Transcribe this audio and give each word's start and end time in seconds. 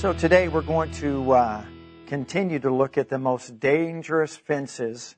So 0.00 0.14
today 0.14 0.48
we're 0.48 0.62
going 0.62 0.92
to 0.92 1.32
uh, 1.32 1.64
continue 2.06 2.58
to 2.60 2.74
look 2.74 2.96
at 2.96 3.10
the 3.10 3.18
most 3.18 3.60
dangerous 3.60 4.34
fences 4.34 5.14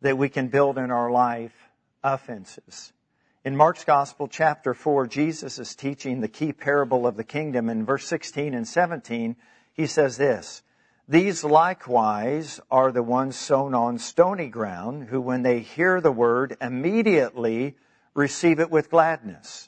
that 0.00 0.18
we 0.18 0.28
can 0.28 0.48
build 0.48 0.76
in 0.76 0.90
our 0.90 1.08
life, 1.08 1.54
offenses. 2.02 2.92
In 3.44 3.56
Mark's 3.56 3.84
Gospel, 3.84 4.26
chapter 4.26 4.74
4, 4.74 5.06
Jesus 5.06 5.60
is 5.60 5.76
teaching 5.76 6.20
the 6.20 6.26
key 6.26 6.52
parable 6.52 7.06
of 7.06 7.16
the 7.16 7.22
kingdom. 7.22 7.68
In 7.68 7.86
verse 7.86 8.06
16 8.06 8.54
and 8.54 8.66
17, 8.66 9.36
he 9.72 9.86
says 9.86 10.16
this, 10.16 10.64
These 11.08 11.44
likewise 11.44 12.58
are 12.72 12.90
the 12.90 13.04
ones 13.04 13.36
sown 13.36 13.72
on 13.72 14.00
stony 14.00 14.48
ground, 14.48 15.04
who 15.10 15.20
when 15.20 15.42
they 15.42 15.60
hear 15.60 16.00
the 16.00 16.10
word, 16.10 16.56
immediately 16.60 17.76
receive 18.14 18.58
it 18.58 18.68
with 18.68 18.90
gladness 18.90 19.67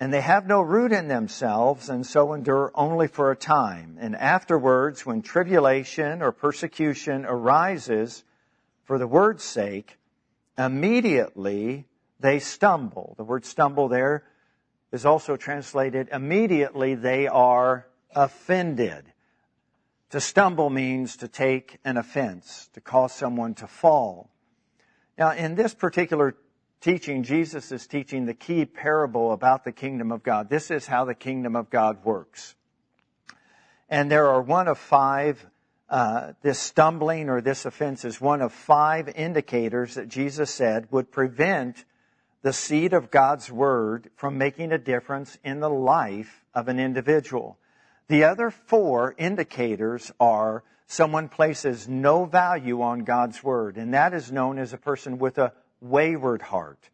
and 0.00 0.12
they 0.12 0.20
have 0.20 0.46
no 0.46 0.60
root 0.60 0.92
in 0.92 1.08
themselves 1.08 1.88
and 1.88 2.04
so 2.04 2.32
endure 2.32 2.72
only 2.74 3.06
for 3.06 3.30
a 3.30 3.36
time. 3.36 3.96
And 4.00 4.16
afterwards, 4.16 5.06
when 5.06 5.22
tribulation 5.22 6.20
or 6.20 6.32
persecution 6.32 7.24
arises 7.24 8.24
for 8.84 8.98
the 8.98 9.06
word's 9.06 9.44
sake, 9.44 9.96
immediately 10.58 11.86
they 12.20 12.38
stumble. 12.38 13.14
The 13.16 13.24
word 13.24 13.44
stumble 13.44 13.88
there 13.88 14.24
is 14.92 15.06
also 15.06 15.36
translated 15.36 16.08
immediately 16.12 16.94
they 16.94 17.26
are 17.26 17.86
offended. 18.14 19.04
To 20.10 20.20
stumble 20.20 20.70
means 20.70 21.16
to 21.18 21.28
take 21.28 21.78
an 21.84 21.96
offense, 21.96 22.68
to 22.74 22.80
cause 22.80 23.12
someone 23.12 23.54
to 23.54 23.66
fall. 23.66 24.30
Now, 25.18 25.32
in 25.32 25.54
this 25.54 25.74
particular 25.74 26.36
teaching, 26.84 27.22
Jesus 27.22 27.72
is 27.72 27.86
teaching 27.86 28.26
the 28.26 28.34
key 28.34 28.66
parable 28.66 29.32
about 29.32 29.64
the 29.64 29.72
kingdom 29.72 30.12
of 30.12 30.22
God. 30.22 30.50
This 30.50 30.70
is 30.70 30.86
how 30.86 31.06
the 31.06 31.14
kingdom 31.14 31.56
of 31.56 31.70
God 31.70 32.04
works. 32.04 32.54
And 33.88 34.10
there 34.10 34.28
are 34.28 34.42
one 34.42 34.68
of 34.68 34.76
five, 34.76 35.44
uh, 35.88 36.32
this 36.42 36.58
stumbling 36.58 37.30
or 37.30 37.40
this 37.40 37.64
offense 37.64 38.04
is 38.04 38.20
one 38.20 38.42
of 38.42 38.52
five 38.52 39.08
indicators 39.08 39.94
that 39.94 40.08
Jesus 40.08 40.50
said 40.50 40.88
would 40.90 41.10
prevent 41.10 41.86
the 42.42 42.52
seed 42.52 42.92
of 42.92 43.10
God's 43.10 43.50
word 43.50 44.10
from 44.16 44.36
making 44.36 44.70
a 44.70 44.78
difference 44.78 45.38
in 45.42 45.60
the 45.60 45.70
life 45.70 46.44
of 46.54 46.68
an 46.68 46.78
individual. 46.78 47.56
The 48.08 48.24
other 48.24 48.50
four 48.50 49.14
indicators 49.16 50.12
are 50.20 50.62
someone 50.86 51.30
places 51.30 51.88
no 51.88 52.26
value 52.26 52.82
on 52.82 53.04
God's 53.04 53.42
word, 53.42 53.78
and 53.78 53.94
that 53.94 54.12
is 54.12 54.30
known 54.30 54.58
as 54.58 54.74
a 54.74 54.78
person 54.78 55.18
with 55.18 55.38
a 55.38 55.54
wayward 55.84 56.42
heart. 56.42 56.90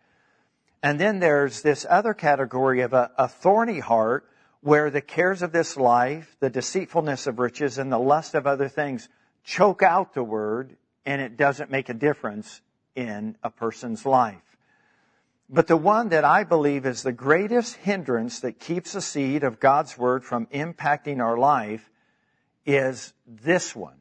And 0.83 0.99
then 0.99 1.21
there's 1.21 1.63
this 1.63 1.87
other 1.89 2.15
category 2.15 2.81
of 2.81 2.93
a, 2.93 3.11
a, 3.17 3.29
thorny 3.29 3.79
heart 3.79 4.27
where 4.63 4.91
the 4.91 5.01
cares 5.01 5.43
of 5.43 5.53
this 5.53 5.77
life, 5.77 6.37
the 6.41 6.51
deceitfulness 6.51 7.27
of 7.27 7.39
riches, 7.39 7.79
and 7.79 7.93
the 7.93 7.99
lust 7.99 8.35
of 8.35 8.47
other 8.47 8.69
things 8.69 9.09
choke 9.45 9.83
out 9.83 10.15
the 10.15 10.25
word 10.25 10.77
and 11.07 11.21
it 11.21 11.37
doesn't 11.37 11.71
make 11.71 11.89
a 11.89 11.95
difference 11.95 12.61
in 12.95 13.37
a 13.43 13.51
person's 13.51 14.05
life. 14.05 14.57
But 15.49 15.67
the 15.67 15.77
one 15.77 16.11
that 16.11 16.25
I 16.25 16.45
believe 16.45 16.87
is 16.87 17.03
the 17.03 17.13
greatest 17.13 17.77
hindrance 17.77 18.41
that 18.41 18.61
keeps 18.61 18.93
the 18.93 19.01
seed 19.01 19.43
of 19.45 19.61
God's 19.61 19.99
word 19.99 20.25
from 20.25 20.47
impacting 20.47 21.21
our 21.21 21.37
life 21.37 21.91
is 22.65 23.13
this 23.27 23.75
one. 23.75 23.99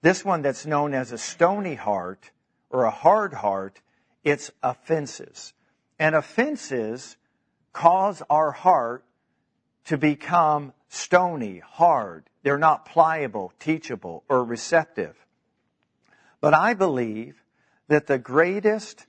This 0.00 0.24
one 0.24 0.42
that's 0.42 0.64
known 0.64 0.94
as 0.94 1.12
a 1.12 1.18
stony 1.18 1.74
heart 1.74 2.30
or 2.70 2.84
a 2.84 2.90
hard 2.90 3.34
heart 3.34 3.80
it's 4.24 4.50
offenses. 4.62 5.52
And 5.98 6.14
offenses 6.14 7.16
cause 7.72 8.22
our 8.30 8.52
heart 8.52 9.04
to 9.86 9.98
become 9.98 10.72
stony, 10.88 11.58
hard. 11.58 12.24
They're 12.42 12.58
not 12.58 12.86
pliable, 12.86 13.52
teachable, 13.58 14.24
or 14.28 14.44
receptive. 14.44 15.16
But 16.40 16.54
I 16.54 16.74
believe 16.74 17.42
that 17.88 18.06
the 18.06 18.18
greatest 18.18 19.06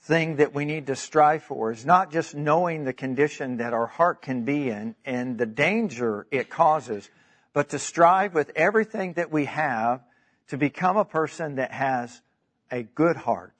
thing 0.00 0.36
that 0.36 0.52
we 0.52 0.64
need 0.64 0.86
to 0.88 0.96
strive 0.96 1.44
for 1.44 1.70
is 1.70 1.86
not 1.86 2.10
just 2.10 2.34
knowing 2.34 2.84
the 2.84 2.92
condition 2.92 3.58
that 3.58 3.72
our 3.72 3.86
heart 3.86 4.20
can 4.20 4.44
be 4.44 4.68
in 4.68 4.96
and 5.04 5.38
the 5.38 5.46
danger 5.46 6.26
it 6.30 6.50
causes, 6.50 7.08
but 7.52 7.68
to 7.68 7.78
strive 7.78 8.34
with 8.34 8.50
everything 8.56 9.12
that 9.12 9.30
we 9.30 9.44
have 9.44 10.00
to 10.48 10.56
become 10.56 10.96
a 10.96 11.04
person 11.04 11.56
that 11.56 11.70
has 11.70 12.20
a 12.70 12.82
good 12.82 13.16
heart 13.16 13.54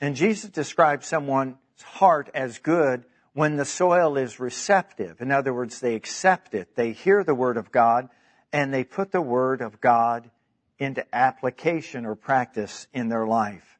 and 0.00 0.16
Jesus 0.16 0.50
describes 0.50 1.06
someone's 1.06 1.56
heart 1.82 2.30
as 2.34 2.58
good 2.58 3.04
when 3.32 3.56
the 3.56 3.64
soil 3.64 4.16
is 4.16 4.40
receptive. 4.40 5.20
In 5.20 5.30
other 5.30 5.52
words, 5.52 5.80
they 5.80 5.94
accept 5.94 6.54
it. 6.54 6.74
They 6.74 6.92
hear 6.92 7.22
the 7.22 7.34
Word 7.34 7.56
of 7.56 7.70
God 7.70 8.08
and 8.52 8.72
they 8.72 8.84
put 8.84 9.12
the 9.12 9.20
Word 9.20 9.60
of 9.60 9.80
God 9.80 10.30
into 10.78 11.04
application 11.14 12.06
or 12.06 12.14
practice 12.14 12.86
in 12.92 13.08
their 13.08 13.26
life. 13.26 13.78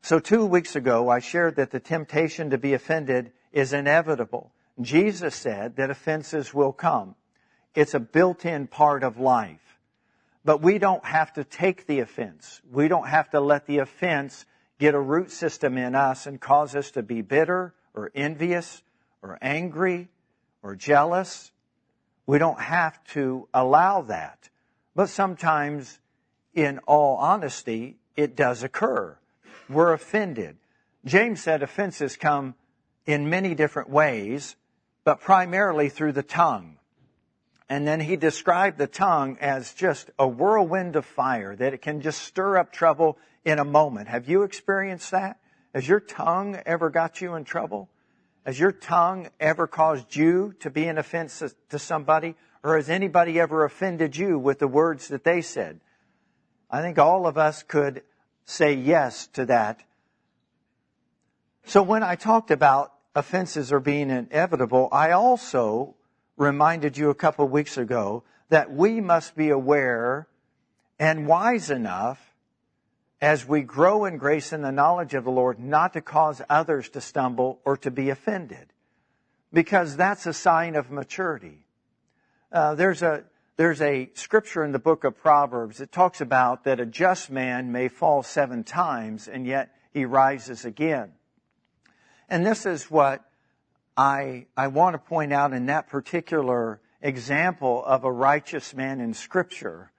So 0.00 0.18
two 0.18 0.46
weeks 0.46 0.76
ago, 0.76 1.08
I 1.08 1.18
shared 1.18 1.56
that 1.56 1.70
the 1.70 1.80
temptation 1.80 2.50
to 2.50 2.58
be 2.58 2.74
offended 2.74 3.32
is 3.52 3.72
inevitable. 3.72 4.52
Jesus 4.80 5.34
said 5.34 5.76
that 5.76 5.90
offenses 5.90 6.54
will 6.54 6.72
come. 6.72 7.14
It's 7.74 7.94
a 7.94 8.00
built-in 8.00 8.68
part 8.68 9.02
of 9.02 9.18
life. 9.18 9.78
But 10.44 10.62
we 10.62 10.78
don't 10.78 11.04
have 11.04 11.32
to 11.34 11.44
take 11.44 11.86
the 11.86 12.00
offense. 12.00 12.60
We 12.70 12.88
don't 12.88 13.08
have 13.08 13.30
to 13.30 13.40
let 13.40 13.66
the 13.66 13.78
offense 13.78 14.46
get 14.78 14.94
a 14.94 15.00
root 15.00 15.30
system 15.30 15.78
in 15.78 15.94
us 15.94 16.26
and 16.26 16.40
cause 16.40 16.74
us 16.74 16.90
to 16.92 17.02
be 17.02 17.22
bitter 17.22 17.74
or 17.94 18.10
envious 18.14 18.82
or 19.22 19.38
angry 19.40 20.08
or 20.62 20.74
jealous. 20.74 21.50
We 22.26 22.38
don't 22.38 22.60
have 22.60 23.02
to 23.08 23.48
allow 23.54 24.02
that. 24.02 24.48
But 24.94 25.08
sometimes, 25.08 25.98
in 26.54 26.78
all 26.86 27.16
honesty, 27.16 27.96
it 28.16 28.34
does 28.36 28.62
occur. 28.62 29.16
We're 29.68 29.92
offended. 29.92 30.56
James 31.04 31.42
said 31.42 31.62
offenses 31.62 32.16
come 32.16 32.54
in 33.06 33.30
many 33.30 33.54
different 33.54 33.88
ways, 33.88 34.56
but 35.04 35.20
primarily 35.20 35.88
through 35.88 36.12
the 36.12 36.22
tongue. 36.22 36.78
And 37.68 37.86
then 37.86 38.00
he 38.00 38.16
described 38.16 38.78
the 38.78 38.86
tongue 38.86 39.38
as 39.40 39.74
just 39.74 40.10
a 40.18 40.26
whirlwind 40.26 40.96
of 40.96 41.04
fire, 41.04 41.54
that 41.56 41.74
it 41.74 41.82
can 41.82 42.00
just 42.00 42.22
stir 42.22 42.58
up 42.58 42.72
trouble 42.72 43.18
in 43.46 43.60
a 43.60 43.64
moment. 43.64 44.08
Have 44.08 44.28
you 44.28 44.42
experienced 44.42 45.12
that? 45.12 45.38
Has 45.72 45.88
your 45.88 46.00
tongue 46.00 46.60
ever 46.66 46.90
got 46.90 47.20
you 47.20 47.36
in 47.36 47.44
trouble? 47.44 47.88
Has 48.44 48.58
your 48.58 48.72
tongue 48.72 49.28
ever 49.38 49.68
caused 49.68 50.16
you 50.16 50.54
to 50.60 50.68
be 50.68 50.86
an 50.86 50.98
offense 50.98 51.42
to 51.70 51.78
somebody? 51.78 52.34
Or 52.64 52.76
has 52.76 52.90
anybody 52.90 53.38
ever 53.38 53.64
offended 53.64 54.16
you 54.16 54.36
with 54.36 54.58
the 54.58 54.66
words 54.66 55.08
that 55.08 55.22
they 55.22 55.42
said? 55.42 55.80
I 56.68 56.80
think 56.80 56.98
all 56.98 57.24
of 57.24 57.38
us 57.38 57.62
could 57.62 58.02
say 58.44 58.74
yes 58.74 59.28
to 59.28 59.46
that. 59.46 59.80
So 61.66 61.84
when 61.84 62.02
I 62.02 62.16
talked 62.16 62.50
about 62.50 62.94
offenses 63.14 63.72
are 63.72 63.80
being 63.80 64.10
inevitable, 64.10 64.88
I 64.90 65.12
also 65.12 65.94
reminded 66.36 66.98
you 66.98 67.10
a 67.10 67.14
couple 67.14 67.44
of 67.44 67.52
weeks 67.52 67.78
ago 67.78 68.24
that 68.48 68.72
we 68.72 69.00
must 69.00 69.36
be 69.36 69.50
aware 69.50 70.26
and 70.98 71.28
wise 71.28 71.70
enough 71.70 72.35
as 73.20 73.46
we 73.46 73.62
grow 73.62 74.04
in 74.04 74.18
grace 74.18 74.52
and 74.52 74.62
the 74.62 74.72
knowledge 74.72 75.14
of 75.14 75.24
the 75.24 75.30
Lord, 75.30 75.58
not 75.58 75.94
to 75.94 76.00
cause 76.00 76.42
others 76.48 76.88
to 76.90 77.00
stumble 77.00 77.60
or 77.64 77.76
to 77.78 77.90
be 77.90 78.10
offended. 78.10 78.72
Because 79.52 79.96
that's 79.96 80.26
a 80.26 80.32
sign 80.32 80.74
of 80.74 80.90
maturity. 80.90 81.64
Uh, 82.52 82.74
there's 82.74 83.02
a, 83.02 83.24
there's 83.56 83.80
a 83.80 84.10
scripture 84.14 84.64
in 84.64 84.72
the 84.72 84.78
book 84.78 85.04
of 85.04 85.16
Proverbs 85.16 85.78
that 85.78 85.92
talks 85.92 86.20
about 86.20 86.64
that 86.64 86.78
a 86.78 86.86
just 86.86 87.30
man 87.30 87.72
may 87.72 87.88
fall 87.88 88.22
seven 88.22 88.64
times 88.64 89.28
and 89.28 89.46
yet 89.46 89.74
he 89.92 90.04
rises 90.04 90.64
again. 90.64 91.12
And 92.28 92.44
this 92.44 92.66
is 92.66 92.90
what 92.90 93.24
I, 93.96 94.46
I 94.56 94.66
want 94.68 94.94
to 94.94 94.98
point 94.98 95.32
out 95.32 95.54
in 95.54 95.66
that 95.66 95.88
particular 95.88 96.80
example 97.00 97.82
of 97.84 98.04
a 98.04 98.12
righteous 98.12 98.74
man 98.74 99.00
in 99.00 99.14
scripture 99.14 99.90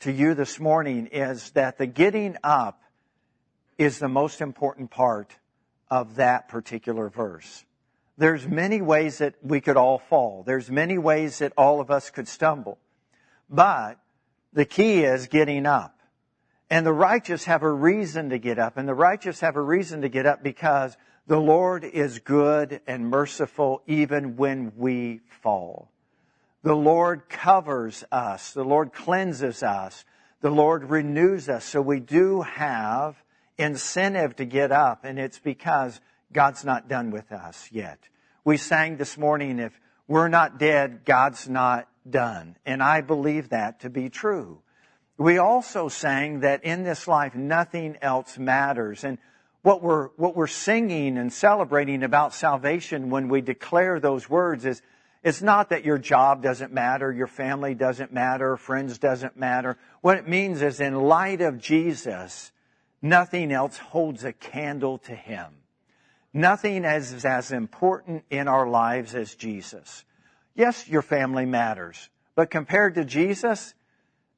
to 0.00 0.12
you 0.12 0.34
this 0.34 0.60
morning 0.60 1.08
is 1.12 1.50
that 1.50 1.78
the 1.78 1.86
getting 1.86 2.36
up 2.44 2.82
is 3.78 3.98
the 3.98 4.08
most 4.08 4.40
important 4.40 4.90
part 4.90 5.36
of 5.90 6.16
that 6.16 6.48
particular 6.48 7.08
verse. 7.08 7.64
There's 8.16 8.46
many 8.46 8.82
ways 8.82 9.18
that 9.18 9.34
we 9.42 9.60
could 9.60 9.76
all 9.76 9.98
fall. 9.98 10.42
There's 10.44 10.70
many 10.70 10.98
ways 10.98 11.38
that 11.38 11.52
all 11.56 11.80
of 11.80 11.90
us 11.90 12.10
could 12.10 12.28
stumble. 12.28 12.78
But 13.48 13.98
the 14.52 14.64
key 14.64 15.04
is 15.04 15.28
getting 15.28 15.66
up. 15.66 15.94
And 16.70 16.84
the 16.84 16.92
righteous 16.92 17.44
have 17.44 17.62
a 17.62 17.72
reason 17.72 18.30
to 18.30 18.38
get 18.38 18.58
up. 18.58 18.76
And 18.76 18.88
the 18.88 18.94
righteous 18.94 19.40
have 19.40 19.56
a 19.56 19.62
reason 19.62 20.02
to 20.02 20.08
get 20.08 20.26
up 20.26 20.42
because 20.42 20.96
the 21.26 21.38
Lord 21.38 21.84
is 21.84 22.18
good 22.18 22.80
and 22.86 23.08
merciful 23.08 23.82
even 23.86 24.36
when 24.36 24.72
we 24.76 25.20
fall. 25.42 25.90
The 26.62 26.74
Lord 26.74 27.28
covers 27.28 28.04
us. 28.10 28.52
The 28.52 28.64
Lord 28.64 28.92
cleanses 28.92 29.62
us. 29.62 30.04
The 30.40 30.50
Lord 30.50 30.90
renews 30.90 31.48
us. 31.48 31.64
So 31.64 31.80
we 31.80 32.00
do 32.00 32.42
have 32.42 33.16
incentive 33.56 34.36
to 34.36 34.44
get 34.44 34.70
up, 34.70 35.04
and 35.04 35.18
it's 35.18 35.38
because 35.38 36.00
God's 36.32 36.64
not 36.64 36.88
done 36.88 37.10
with 37.10 37.32
us 37.32 37.68
yet. 37.72 37.98
We 38.44 38.56
sang 38.56 38.96
this 38.96 39.18
morning, 39.18 39.58
if 39.58 39.78
we're 40.06 40.28
not 40.28 40.58
dead, 40.58 41.04
God's 41.04 41.48
not 41.48 41.88
done. 42.08 42.56
And 42.64 42.82
I 42.82 43.00
believe 43.00 43.50
that 43.50 43.80
to 43.80 43.90
be 43.90 44.08
true. 44.08 44.62
We 45.16 45.38
also 45.38 45.88
sang 45.88 46.40
that 46.40 46.64
in 46.64 46.84
this 46.84 47.08
life 47.08 47.34
nothing 47.34 47.96
else 48.00 48.38
matters. 48.38 49.04
And 49.04 49.18
what 49.62 49.82
we're, 49.82 50.08
what 50.16 50.36
we're 50.36 50.46
singing 50.46 51.18
and 51.18 51.32
celebrating 51.32 52.04
about 52.04 52.32
salvation 52.32 53.10
when 53.10 53.28
we 53.28 53.40
declare 53.40 53.98
those 53.98 54.30
words 54.30 54.64
is 54.64 54.80
it's 55.28 55.42
not 55.42 55.68
that 55.68 55.84
your 55.84 55.98
job 55.98 56.42
doesn't 56.42 56.72
matter, 56.72 57.12
your 57.12 57.26
family 57.26 57.74
doesn't 57.74 58.12
matter, 58.12 58.56
friends 58.56 58.96
doesn't 58.98 59.36
matter. 59.36 59.76
What 60.00 60.16
it 60.16 60.26
means 60.26 60.62
is 60.62 60.80
in 60.80 60.94
light 60.94 61.42
of 61.42 61.58
Jesus, 61.58 62.50
nothing 63.02 63.52
else 63.52 63.76
holds 63.76 64.24
a 64.24 64.32
candle 64.32 64.96
to 65.00 65.14
Him. 65.14 65.52
Nothing 66.32 66.86
is 66.86 67.26
as 67.26 67.52
important 67.52 68.24
in 68.30 68.48
our 68.48 68.66
lives 68.66 69.14
as 69.14 69.34
Jesus. 69.34 70.06
Yes, 70.54 70.88
your 70.88 71.02
family 71.02 71.44
matters, 71.44 72.08
but 72.34 72.50
compared 72.50 72.94
to 72.94 73.04
Jesus, 73.04 73.74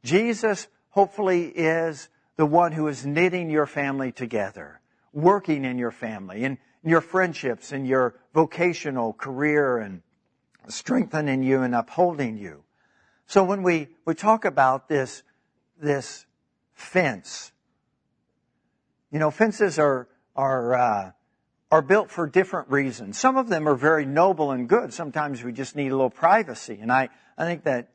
Jesus 0.03 0.67
hopefully 0.89 1.45
is 1.45 2.09
the 2.35 2.47
one 2.47 2.73
who 2.73 2.89
is 2.89 3.07
knitting 3.07 3.49
your 3.49 3.67
family 3.67 4.11
together, 4.11 4.81
working 5.13 5.65
in 5.65 5.79
your 5.79 5.93
family, 5.93 6.43
in 6.43 6.59
your 6.83 7.01
friendships, 7.01 7.71
in 7.71 7.85
your 7.85 8.17
vocational 8.35 9.13
career, 9.13 9.79
and 9.79 10.03
strengthening 10.69 11.43
you 11.43 11.63
and 11.63 11.75
upholding 11.75 12.37
you. 12.37 12.65
So 13.27 13.45
when 13.45 13.63
we, 13.63 13.89
we 14.05 14.15
talk 14.15 14.45
about 14.45 14.89
this, 14.89 15.23
this 15.81 16.27
fence, 16.73 17.53
you 19.11 19.19
know, 19.19 19.31
fences 19.31 19.79
are, 19.79 20.09
are, 20.35 20.75
uh, 20.75 21.11
are 21.71 21.83
built 21.83 22.11
for 22.11 22.27
different 22.27 22.71
reasons. 22.71 23.19
Some 23.19 23.37
of 23.37 23.49
them 23.49 23.69
are 23.69 23.77
very 23.77 24.05
noble 24.05 24.51
and 24.51 24.69
good. 24.69 24.93
Sometimes 24.93 25.45
we 25.45 25.53
just 25.53 25.77
need 25.77 25.89
a 25.89 25.97
little 25.97 26.11
privacy. 26.11 26.79
And 26.81 26.93
I, 26.93 27.09
I 27.39 27.45
think 27.45 27.65
that 27.65 27.91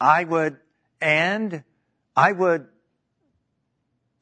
I 0.00 0.24
would, 0.24 0.56
and 1.00 1.62
I 2.16 2.32
would 2.32 2.66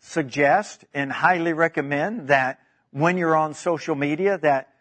suggest 0.00 0.84
and 0.92 1.10
highly 1.10 1.54
recommend 1.54 2.28
that 2.28 2.60
when 2.90 3.16
you're 3.16 3.34
on 3.36 3.54
social 3.54 3.94
media 3.94 4.38
that 4.38 4.73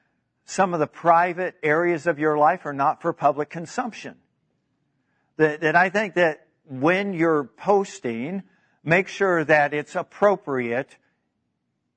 some 0.45 0.73
of 0.73 0.79
the 0.79 0.87
private 0.87 1.55
areas 1.63 2.07
of 2.07 2.19
your 2.19 2.37
life 2.37 2.65
are 2.65 2.73
not 2.73 3.01
for 3.01 3.13
public 3.13 3.49
consumption. 3.49 4.15
That, 5.37 5.61
that 5.61 5.75
I 5.75 5.89
think 5.89 6.15
that 6.15 6.47
when 6.65 7.13
you're 7.13 7.45
posting, 7.45 8.43
make 8.83 9.07
sure 9.07 9.43
that 9.43 9.73
it's 9.73 9.95
appropriate 9.95 10.97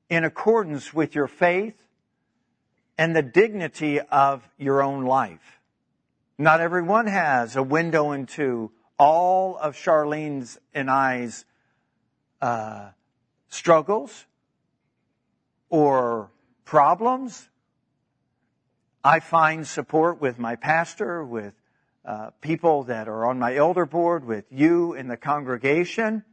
in 0.09 0.25
accordance 0.25 0.95
with 0.95 1.15
your 1.15 1.27
faith 1.27 1.75
and 2.97 3.15
the 3.15 3.23
dignity 3.23 4.01
of 4.01 4.49
your 4.57 4.83
own 4.83 5.05
life. 5.05 5.61
Not 6.39 6.61
everyone 6.61 7.07
has 7.07 7.57
a 7.57 7.63
window 7.63 8.13
into 8.13 8.71
all 8.99 9.57
of 9.57 9.75
Charlene's 9.75 10.59
and 10.73 10.91
I's 10.91 11.45
uh, 12.41 12.91
struggles 13.49 14.27
or 15.69 16.31
problems 16.65 17.49
I 19.07 19.21
find 19.21 19.65
support 19.65 20.21
with 20.21 20.37
my 20.37 20.57
pastor, 20.57 21.23
with 21.23 21.55
uh, 22.05 22.31
people 22.41 22.83
that 22.85 23.07
are 23.07 23.25
on 23.27 23.39
my 23.39 23.55
elder 23.55 23.87
board, 23.87 24.25
with 24.25 24.47
you 24.51 24.95
in 24.95 25.07
the 25.07 25.17
congregation. 25.17 26.25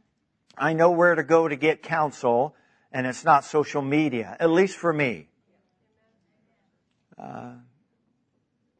I 0.58 0.72
know 0.72 0.90
where 0.90 1.14
to 1.14 1.22
go 1.22 1.46
to 1.46 1.54
get 1.54 1.84
counsel, 1.84 2.56
and 2.90 3.06
it's 3.06 3.24
not 3.24 3.44
social 3.44 3.80
media, 3.80 4.36
at 4.40 4.50
least 4.50 4.76
for 4.76 4.92
me. 4.92 5.28
Uh, 7.16 7.52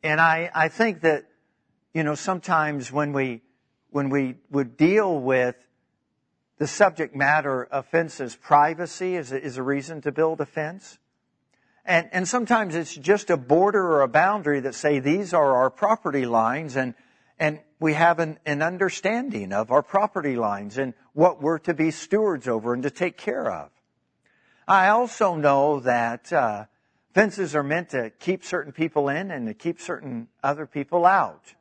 and 0.02 0.20
I, 0.20 0.50
I 0.52 0.66
think 0.66 1.02
that, 1.02 1.26
you 1.92 2.02
know, 2.02 2.16
sometimes 2.16 2.90
when 2.90 3.12
we, 3.12 3.42
when 3.90 4.10
we 4.10 4.38
would 4.50 4.76
deal 4.76 5.20
with 5.20 5.54
the 6.58 6.66
subject 6.66 7.14
matter 7.14 7.68
offenses, 7.70 8.34
privacy 8.34 9.14
is 9.14 9.30
a, 9.30 9.40
is 9.40 9.56
a 9.56 9.62
reason 9.62 10.00
to 10.00 10.10
build 10.10 10.40
a 10.40 10.46
fence. 10.46 10.98
And, 11.86 12.08
and 12.12 12.26
sometimes 12.26 12.74
it's 12.74 12.94
just 12.94 13.28
a 13.30 13.36
border 13.36 13.82
or 13.82 14.02
a 14.02 14.08
boundary 14.08 14.60
that 14.60 14.74
say 14.74 15.00
these 15.00 15.34
are 15.34 15.56
our 15.56 15.70
property 15.70 16.24
lines 16.24 16.76
and, 16.76 16.94
and 17.38 17.60
we 17.78 17.92
have 17.92 18.18
an, 18.20 18.38
an 18.46 18.62
understanding 18.62 19.52
of 19.52 19.70
our 19.70 19.82
property 19.82 20.36
lines 20.36 20.78
and 20.78 20.94
what 21.12 21.42
we're 21.42 21.58
to 21.58 21.74
be 21.74 21.90
stewards 21.90 22.48
over 22.48 22.72
and 22.72 22.82
to 22.84 22.90
take 22.90 23.18
care 23.18 23.50
of. 23.52 23.70
I 24.66 24.88
also 24.88 25.34
know 25.34 25.80
that 25.80 26.32
uh, 26.32 26.64
fences 27.12 27.54
are 27.54 27.62
meant 27.62 27.90
to 27.90 28.10
keep 28.18 28.44
certain 28.44 28.72
people 28.72 29.10
in 29.10 29.30
and 29.30 29.46
to 29.46 29.52
keep 29.52 29.78
certain 29.78 30.28
other 30.42 30.66
people 30.66 31.04
out. 31.04 31.54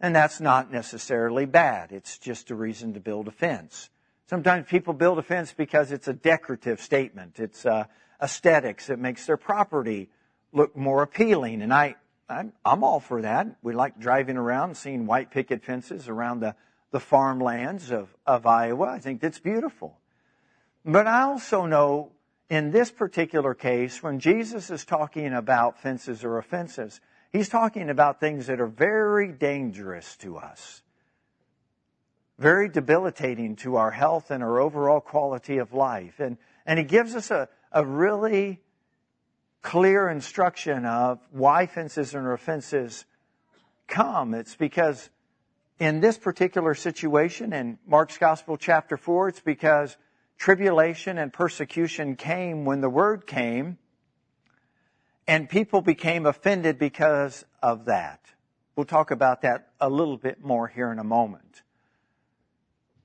And 0.00 0.16
that's 0.16 0.40
not 0.40 0.72
necessarily 0.72 1.44
bad. 1.44 1.92
It's 1.92 2.16
just 2.16 2.50
a 2.50 2.54
reason 2.54 2.94
to 2.94 3.00
build 3.00 3.28
a 3.28 3.30
fence. 3.30 3.90
Sometimes 4.26 4.66
people 4.68 4.94
build 4.94 5.18
a 5.18 5.22
fence 5.22 5.52
because 5.52 5.92
it's 5.92 6.08
a 6.08 6.14
decorative 6.14 6.80
statement. 6.80 7.38
It's 7.38 7.66
uh, 7.66 7.84
aesthetics. 8.22 8.90
It 8.90 8.98
makes 8.98 9.26
their 9.26 9.36
property 9.36 10.10
look 10.52 10.76
more 10.76 11.02
appealing. 11.02 11.62
And 11.62 11.72
I, 11.72 11.96
I'm, 12.28 12.52
I'm 12.64 12.84
all 12.84 13.00
for 13.00 13.22
that. 13.22 13.56
We 13.62 13.74
like 13.74 13.98
driving 13.98 14.36
around 14.36 14.76
seeing 14.76 15.06
white 15.06 15.30
picket 15.30 15.64
fences 15.64 16.08
around 16.08 16.40
the, 16.40 16.54
the 16.90 17.00
farmlands 17.00 17.90
of, 17.90 18.14
of 18.26 18.46
Iowa. 18.46 18.86
I 18.86 18.98
think 18.98 19.20
that's 19.20 19.40
beautiful. 19.40 19.98
But 20.84 21.06
I 21.06 21.22
also 21.22 21.66
know 21.66 22.12
in 22.50 22.70
this 22.70 22.90
particular 22.90 23.54
case, 23.54 24.02
when 24.02 24.20
Jesus 24.20 24.70
is 24.70 24.84
talking 24.84 25.32
about 25.32 25.80
fences 25.80 26.24
or 26.24 26.38
offenses, 26.38 27.00
he's 27.32 27.48
talking 27.48 27.90
about 27.90 28.20
things 28.20 28.46
that 28.46 28.60
are 28.60 28.66
very 28.66 29.32
dangerous 29.32 30.16
to 30.18 30.36
us, 30.36 30.82
very 32.38 32.68
debilitating 32.68 33.56
to 33.56 33.76
our 33.76 33.90
health 33.90 34.30
and 34.30 34.42
our 34.42 34.60
overall 34.60 35.00
quality 35.00 35.58
of 35.58 35.72
life. 35.72 36.20
And, 36.20 36.36
and 36.66 36.78
he 36.78 36.84
gives 36.84 37.14
us 37.14 37.30
a, 37.30 37.48
a 37.74 37.84
really 37.84 38.60
clear 39.60 40.08
instruction 40.08 40.86
of 40.86 41.18
why 41.32 41.66
fences 41.66 42.14
and 42.14 42.26
offenses 42.26 43.04
come. 43.88 44.32
It's 44.32 44.54
because 44.54 45.10
in 45.80 46.00
this 46.00 46.16
particular 46.16 46.74
situation 46.74 47.52
in 47.52 47.78
Mark's 47.86 48.16
Gospel 48.16 48.56
chapter 48.56 48.96
4, 48.96 49.28
it's 49.28 49.40
because 49.40 49.96
tribulation 50.38 51.18
and 51.18 51.32
persecution 51.32 52.14
came 52.14 52.64
when 52.64 52.80
the 52.80 52.88
word 52.88 53.26
came 53.26 53.78
and 55.26 55.48
people 55.48 55.80
became 55.80 56.26
offended 56.26 56.78
because 56.78 57.44
of 57.60 57.86
that. 57.86 58.20
We'll 58.76 58.86
talk 58.86 59.10
about 59.10 59.42
that 59.42 59.70
a 59.80 59.88
little 59.88 60.16
bit 60.16 60.44
more 60.44 60.68
here 60.68 60.92
in 60.92 61.00
a 61.00 61.04
moment. 61.04 61.62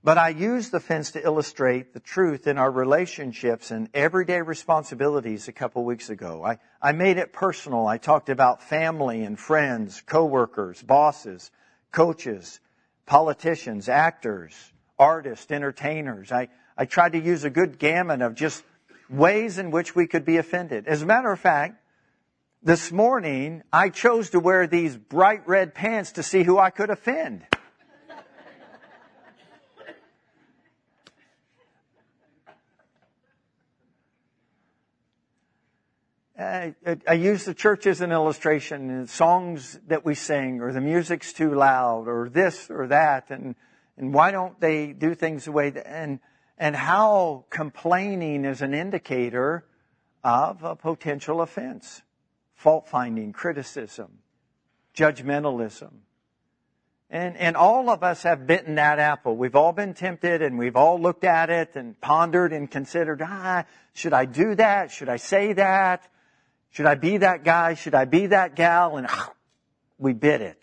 But 0.01 0.17
I 0.17 0.29
use 0.29 0.69
the 0.69 0.79
fence 0.79 1.11
to 1.11 1.23
illustrate 1.23 1.93
the 1.93 1.99
truth 1.99 2.47
in 2.47 2.57
our 2.57 2.71
relationships 2.71 3.69
and 3.69 3.89
everyday 3.93 4.41
responsibilities 4.41 5.49
a 5.49 5.51
couple 5.51 5.83
weeks 5.83 6.09
ago. 6.09 6.43
I, 6.45 6.59
I 6.81 6.93
made 6.93 7.17
it 7.17 7.33
personal. 7.33 7.85
I 7.85 7.97
talked 7.97 8.29
about 8.29 8.63
family 8.63 9.23
and 9.23 9.37
friends, 9.37 10.01
coworkers, 10.05 10.81
bosses, 10.81 11.51
coaches, 11.91 12.61
politicians, 13.05 13.89
actors, 13.89 14.71
artists, 14.97 15.51
entertainers. 15.51 16.31
I, 16.31 16.47
I 16.77 16.85
tried 16.85 17.11
to 17.11 17.19
use 17.19 17.43
a 17.43 17.49
good 17.49 17.77
gamut 17.77 18.21
of 18.21 18.35
just 18.35 18.63
ways 19.09 19.57
in 19.57 19.69
which 19.69 19.95
we 19.95 20.07
could 20.07 20.23
be 20.23 20.37
offended. 20.37 20.87
As 20.87 21.01
a 21.01 21.05
matter 21.05 21.31
of 21.31 21.41
fact, 21.41 21.75
this 22.63 22.89
morning 22.89 23.63
I 23.73 23.89
chose 23.89 24.29
to 24.29 24.39
wear 24.39 24.65
these 24.65 24.95
bright 24.95 25.45
red 25.45 25.73
pants 25.73 26.13
to 26.13 26.23
see 26.23 26.43
who 26.43 26.57
I 26.57 26.69
could 26.69 26.89
offend. 26.89 27.45
I, 36.39 36.73
I, 37.05 37.13
use 37.15 37.43
the 37.43 37.53
church 37.53 37.85
as 37.85 37.99
an 37.99 38.13
illustration 38.13 38.89
and 38.89 39.09
songs 39.09 39.77
that 39.87 40.05
we 40.05 40.15
sing 40.15 40.61
or 40.61 40.71
the 40.71 40.79
music's 40.79 41.33
too 41.33 41.53
loud 41.53 42.07
or 42.07 42.29
this 42.29 42.69
or 42.69 42.87
that 42.87 43.29
and, 43.29 43.55
and 43.97 44.13
why 44.13 44.31
don't 44.31 44.57
they 44.61 44.93
do 44.93 45.15
things 45.15 45.45
the 45.45 45.51
way 45.51 45.69
that, 45.69 45.85
and, 45.85 46.21
and 46.57 46.77
how 46.77 47.43
complaining 47.49 48.45
is 48.45 48.61
an 48.61 48.73
indicator 48.73 49.65
of 50.23 50.63
a 50.63 50.77
potential 50.77 51.41
offense. 51.41 52.03
Fault 52.55 52.87
finding, 52.87 53.33
criticism, 53.33 54.19
judgmentalism. 54.95 55.91
And, 57.09 57.35
and 57.35 57.57
all 57.57 57.89
of 57.89 58.01
us 58.01 58.23
have 58.23 58.47
bitten 58.47 58.75
that 58.75 58.99
apple. 58.99 59.35
We've 59.35 59.55
all 59.55 59.73
been 59.73 59.93
tempted 59.93 60.41
and 60.41 60.57
we've 60.57 60.77
all 60.77 61.01
looked 61.01 61.25
at 61.25 61.49
it 61.49 61.75
and 61.75 61.99
pondered 61.99 62.53
and 62.53 62.71
considered, 62.71 63.21
ah, 63.21 63.65
should 63.93 64.13
I 64.13 64.23
do 64.23 64.55
that? 64.55 64.91
Should 64.91 65.09
I 65.09 65.17
say 65.17 65.51
that? 65.53 66.07
Should 66.71 66.85
I 66.85 66.95
be 66.95 67.17
that 67.17 67.43
guy? 67.43 67.73
Should 67.73 67.95
I 67.95 68.05
be 68.05 68.27
that 68.27 68.55
gal? 68.55 68.97
And 68.97 69.07
we 69.97 70.13
bit 70.13 70.41
it. 70.41 70.61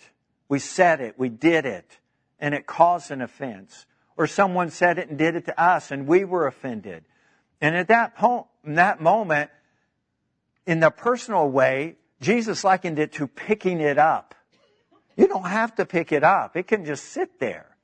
We 0.48 0.58
said 0.58 1.00
it. 1.00 1.18
We 1.18 1.28
did 1.28 1.66
it. 1.66 1.98
And 2.38 2.54
it 2.54 2.66
caused 2.66 3.10
an 3.10 3.22
offense. 3.22 3.86
Or 4.16 4.26
someone 4.26 4.70
said 4.70 4.98
it 4.98 5.08
and 5.08 5.18
did 5.18 5.36
it 5.36 5.46
to 5.46 5.60
us 5.60 5.90
and 5.90 6.06
we 6.06 6.24
were 6.24 6.46
offended. 6.46 7.04
And 7.60 7.74
at 7.74 7.88
that, 7.88 8.16
po- 8.16 8.48
that 8.64 9.00
moment, 9.00 9.50
in 10.66 10.80
the 10.80 10.90
personal 10.90 11.48
way, 11.48 11.96
Jesus 12.20 12.64
likened 12.64 12.98
it 12.98 13.12
to 13.14 13.26
picking 13.26 13.80
it 13.80 13.98
up. 13.98 14.34
You 15.16 15.28
don't 15.28 15.46
have 15.46 15.74
to 15.76 15.86
pick 15.86 16.12
it 16.12 16.24
up. 16.24 16.56
It 16.56 16.66
can 16.66 16.84
just 16.84 17.04
sit 17.04 17.38
there. 17.38 17.76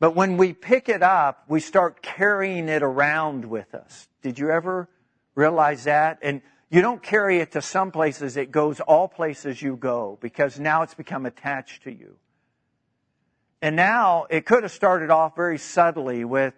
But 0.00 0.14
when 0.14 0.36
we 0.36 0.52
pick 0.52 0.88
it 0.88 1.02
up, 1.02 1.44
we 1.48 1.60
start 1.60 2.02
carrying 2.02 2.68
it 2.68 2.82
around 2.82 3.44
with 3.44 3.74
us. 3.74 4.08
Did 4.22 4.38
you 4.38 4.50
ever 4.50 4.88
realize 5.34 5.84
that? 5.84 6.18
And 6.22 6.40
you 6.70 6.82
don't 6.82 7.02
carry 7.02 7.38
it 7.38 7.52
to 7.52 7.62
some 7.62 7.90
places, 7.90 8.36
it 8.36 8.50
goes 8.50 8.80
all 8.80 9.08
places 9.08 9.62
you 9.62 9.76
go 9.76 10.18
because 10.20 10.58
now 10.58 10.82
it's 10.82 10.94
become 10.94 11.24
attached 11.24 11.84
to 11.84 11.92
you. 11.92 12.16
And 13.62 13.74
now 13.74 14.26
it 14.30 14.44
could 14.46 14.62
have 14.62 14.72
started 14.72 15.10
off 15.10 15.34
very 15.34 15.58
subtly 15.58 16.24
with 16.24 16.54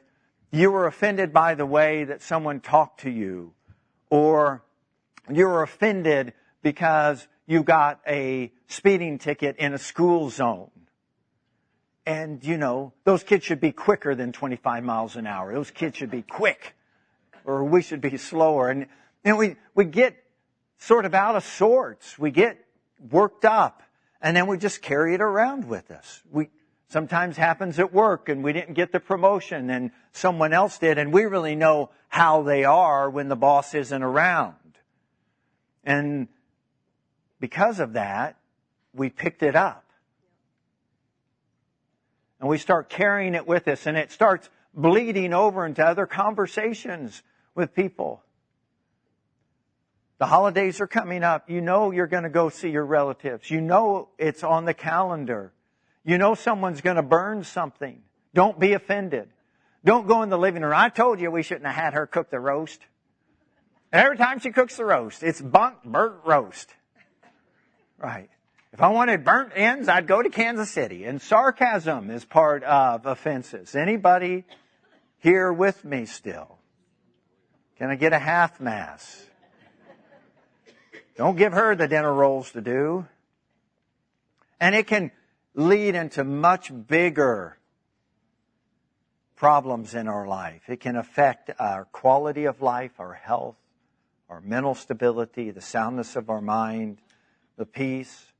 you 0.51 0.71
were 0.71 0.87
offended 0.87 1.33
by 1.33 1.55
the 1.55 1.65
way 1.65 2.05
that 2.05 2.23
someone 2.23 2.61
talked 2.61 3.01
to 3.01 3.11
you, 3.11 3.53
or 4.11 4.65
you 5.33 5.47
were 5.47 5.63
offended 5.63 6.33
because 6.63 7.27
you 7.47 7.63
got 7.63 8.01
a 8.07 8.53
speeding 8.67 9.19
ticket 9.19 9.57
in 9.57 9.73
a 9.73 9.79
school 9.79 10.29
zone. 10.29 10.71
And, 12.05 12.45
you 12.45 12.59
know, 12.59 12.93
those 13.05 13.23
kids 13.23 13.45
should 13.45 13.61
be 13.61 13.71
quicker 13.71 14.17
than 14.17 14.33
25 14.33 14.83
miles 14.83 15.15
an 15.15 15.27
hour. 15.27 15.53
Those 15.53 15.71
kids 15.71 15.97
should 15.97 16.11
be 16.11 16.23
quick, 16.23 16.75
or 17.45 17.63
we 17.63 17.83
should 17.83 18.01
be 18.01 18.17
slower. 18.17 18.69
And, 18.69 18.87
and 19.25 19.39
we, 19.39 19.57
we 19.75 19.85
get 19.85 20.17
sort 20.79 21.05
of 21.05 21.15
out 21.15 21.37
of 21.37 21.45
sorts. 21.45 22.19
We 22.19 22.31
get 22.31 22.65
worked 23.11 23.45
up, 23.45 23.83
and 24.21 24.37
then 24.37 24.47
we 24.47 24.59
just 24.59 24.83
carry 24.83 25.15
it 25.15 25.21
around 25.21 25.69
with 25.69 25.91
us. 25.91 26.23
We, 26.31 26.49
sometimes 26.91 27.37
happens 27.37 27.79
at 27.79 27.93
work 27.93 28.29
and 28.29 28.43
we 28.43 28.53
didn't 28.53 28.75
get 28.75 28.91
the 28.91 28.99
promotion 28.99 29.71
and 29.71 29.93
someone 30.13 30.53
else 30.53 30.79
did 30.79 30.99
and 30.99 31.13
we 31.13 31.23
really 31.23 31.55
know 31.55 31.89
how 32.09 32.43
they 32.43 32.65
are 32.65 33.09
when 33.09 33.29
the 33.29 33.37
boss 33.37 33.75
isn't 33.75 34.03
around. 34.03 34.57
And 35.85 36.27
because 37.39 37.79
of 37.79 37.93
that, 37.93 38.37
we 38.93 39.09
picked 39.09 39.45
it 39.45 39.55
up. 39.55 39.85
And 42.41 42.49
we 42.49 42.59
start 42.59 42.89
carrying 42.89 43.35
it 43.35 43.47
with 43.47 43.69
us 43.69 43.87
and 43.87 43.97
it 43.97 44.11
starts 44.11 44.49
bleeding 44.75 45.33
over 45.33 45.65
into 45.65 45.85
other 45.85 46.07
conversations 46.07 47.23
with 47.55 47.73
people. 47.73 48.25
The 50.21 50.27
holidays 50.27 50.83
are 50.83 50.87
coming 50.87 51.25
up. 51.25 51.49
You 51.49 51.63
know 51.63 51.93
you're 51.93 52.07
going 52.07 52.25
to 52.25 52.29
go 52.29 52.51
see 52.51 52.69
your 52.69 52.85
relatives. 52.85 53.51
You 53.51 53.63
know 53.63 54.11
it's 54.19 54.45
on 54.45 54.67
the 54.67 54.75
calendar. 54.75 55.51
You 56.05 56.19
know 56.19 56.35
someone's 56.35 56.83
going 56.83 56.97
to 56.97 57.03
burn 57.03 57.43
something. 57.43 58.03
Don't 58.35 58.61
be 58.61 58.75
offended. 58.75 59.31
Don't 59.83 60.07
go 60.07 60.21
in 60.21 60.29
the 60.29 60.37
living 60.37 60.61
room. 60.61 60.75
I 60.77 60.91
told 60.91 61.21
you 61.21 61.31
we 61.31 61.43
shouldn't 61.43 61.65
have 61.65 61.75
had 61.75 61.95
her 61.95 62.07
cook 62.07 62.29
the 62.29 62.39
roast. 62.39 62.81
Every 63.95 64.19
time 64.19 64.41
she 64.41 64.51
cooks 64.51 64.77
the 64.77 64.85
roast, 64.85 65.23
it's 65.23 65.41
bunk, 65.41 65.85
burnt 65.87 66.17
roast. 66.27 66.69
Right. 67.97 68.29
If 68.75 68.83
I 68.83 68.89
wanted 68.89 69.25
burnt 69.25 69.53
ends, 69.57 69.89
I'd 69.89 70.07
go 70.07 70.21
to 70.23 70.29
Kansas 70.29 70.71
City. 70.71 71.05
And 71.05 71.23
sarcasm 71.23 72.11
is 72.11 72.27
part 72.27 72.63
of 72.65 73.07
offenses. 73.07 73.75
Anybody 73.75 74.45
here 75.21 75.51
with 75.51 75.83
me 75.83 76.05
still? 76.05 76.59
Can 77.79 77.89
I 77.89 77.95
get 77.95 78.13
a 78.13 78.19
half 78.19 78.61
mass? 78.61 79.27
Don't 81.21 81.37
give 81.37 81.53
her 81.53 81.77
the 81.77 81.87
dinner 81.87 82.15
rolls 82.15 82.51
to 82.53 82.63
do. 82.63 83.07
And 84.59 84.75
it 84.75 84.87
can 84.87 85.11
lead 85.55 85.95
into 85.95 86.25
much 86.25 86.73
bigger 86.89 87.59
problems 89.37 89.95
in 89.95 90.09
our 90.09 90.27
life. 90.27 90.63
It 90.71 90.81
can 90.81 90.97
affect 90.97 91.51
our 91.59 91.85
quality 91.85 92.47
of 92.47 92.63
life, 92.63 92.93
our 92.99 93.13
health, 93.13 93.57
our 94.31 94.41
mental 94.41 94.75
stability, 94.75 95.51
the 95.51 95.61
soundness 95.61 96.17
of 96.17 96.31
our 96.31 96.41
mind, 96.41 97.03
the 97.59 97.67
peace. 97.67 98.33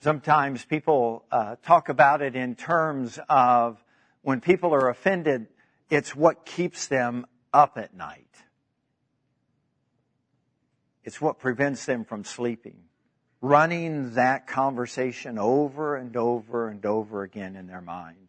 Sometimes 0.00 0.66
people 0.66 1.24
uh, 1.32 1.56
talk 1.64 1.88
about 1.88 2.20
it 2.20 2.36
in 2.36 2.56
terms 2.56 3.18
of 3.26 3.82
when 4.20 4.42
people 4.42 4.74
are 4.74 4.90
offended, 4.90 5.46
it's 5.88 6.14
what 6.14 6.44
keeps 6.44 6.88
them 6.88 7.24
up 7.54 7.78
at 7.78 7.96
night. 7.96 8.28
It's 11.04 11.20
what 11.20 11.38
prevents 11.38 11.84
them 11.86 12.04
from 12.04 12.24
sleeping 12.24 12.76
running 13.44 14.14
that 14.14 14.46
conversation 14.46 15.38
over 15.38 15.96
and 15.96 16.16
over 16.16 16.68
and 16.70 16.86
over 16.86 17.22
again 17.24 17.56
in 17.56 17.66
their 17.66 17.82
mind. 17.82 18.28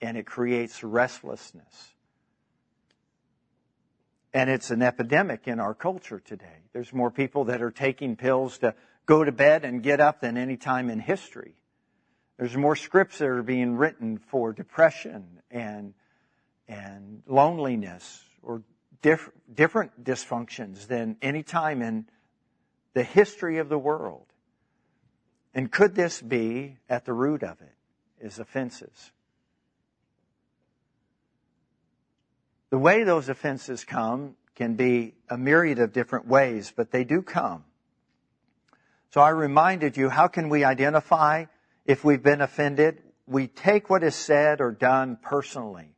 And 0.00 0.16
it 0.16 0.26
creates 0.26 0.82
restlessness. 0.82 1.92
And 4.34 4.50
it's 4.50 4.70
an 4.70 4.82
epidemic 4.82 5.46
in 5.46 5.60
our 5.60 5.74
culture 5.74 6.18
today. 6.18 6.64
There's 6.72 6.92
more 6.92 7.12
people 7.12 7.44
that 7.44 7.62
are 7.62 7.70
taking 7.70 8.16
pills 8.16 8.58
to 8.58 8.74
go 9.06 9.22
to 9.22 9.30
bed 9.30 9.64
and 9.64 9.80
get 9.80 10.00
up 10.00 10.20
than 10.20 10.36
any 10.36 10.56
time 10.56 10.90
in 10.90 10.98
history. 10.98 11.54
There's 12.36 12.56
more 12.56 12.74
scripts 12.74 13.18
that 13.18 13.28
are 13.28 13.44
being 13.44 13.76
written 13.76 14.18
for 14.18 14.52
depression 14.52 15.40
and, 15.52 15.94
and 16.66 17.22
loneliness 17.28 18.24
or 18.42 18.62
diff- 19.02 19.30
different 19.52 20.04
dysfunctions 20.04 20.86
than 20.86 21.16
any 21.22 21.42
time 21.42 21.82
in 21.82 22.06
the 22.94 23.02
history 23.02 23.58
of 23.58 23.68
the 23.68 23.78
world. 23.78 24.26
And 25.54 25.70
could 25.70 25.94
this 25.94 26.20
be 26.20 26.76
at 26.88 27.04
the 27.04 27.12
root 27.12 27.42
of 27.42 27.60
it 27.60 27.74
is 28.20 28.38
offenses? 28.38 29.12
The 32.70 32.78
way 32.78 33.02
those 33.02 33.28
offenses 33.28 33.84
come 33.84 34.36
can 34.54 34.74
be 34.74 35.14
a 35.28 35.38
myriad 35.38 35.78
of 35.78 35.92
different 35.92 36.26
ways, 36.26 36.72
but 36.74 36.90
they 36.90 37.04
do 37.04 37.22
come. 37.22 37.64
So 39.10 39.20
I 39.20 39.30
reminded 39.30 39.96
you, 39.96 40.10
how 40.10 40.28
can 40.28 40.48
we 40.48 40.64
identify 40.64 41.46
if 41.86 42.04
we've 42.04 42.22
been 42.22 42.42
offended? 42.42 43.02
We 43.26 43.46
take 43.46 43.88
what 43.88 44.02
is 44.02 44.14
said 44.14 44.60
or 44.60 44.70
done 44.70 45.18
personally. 45.22 45.94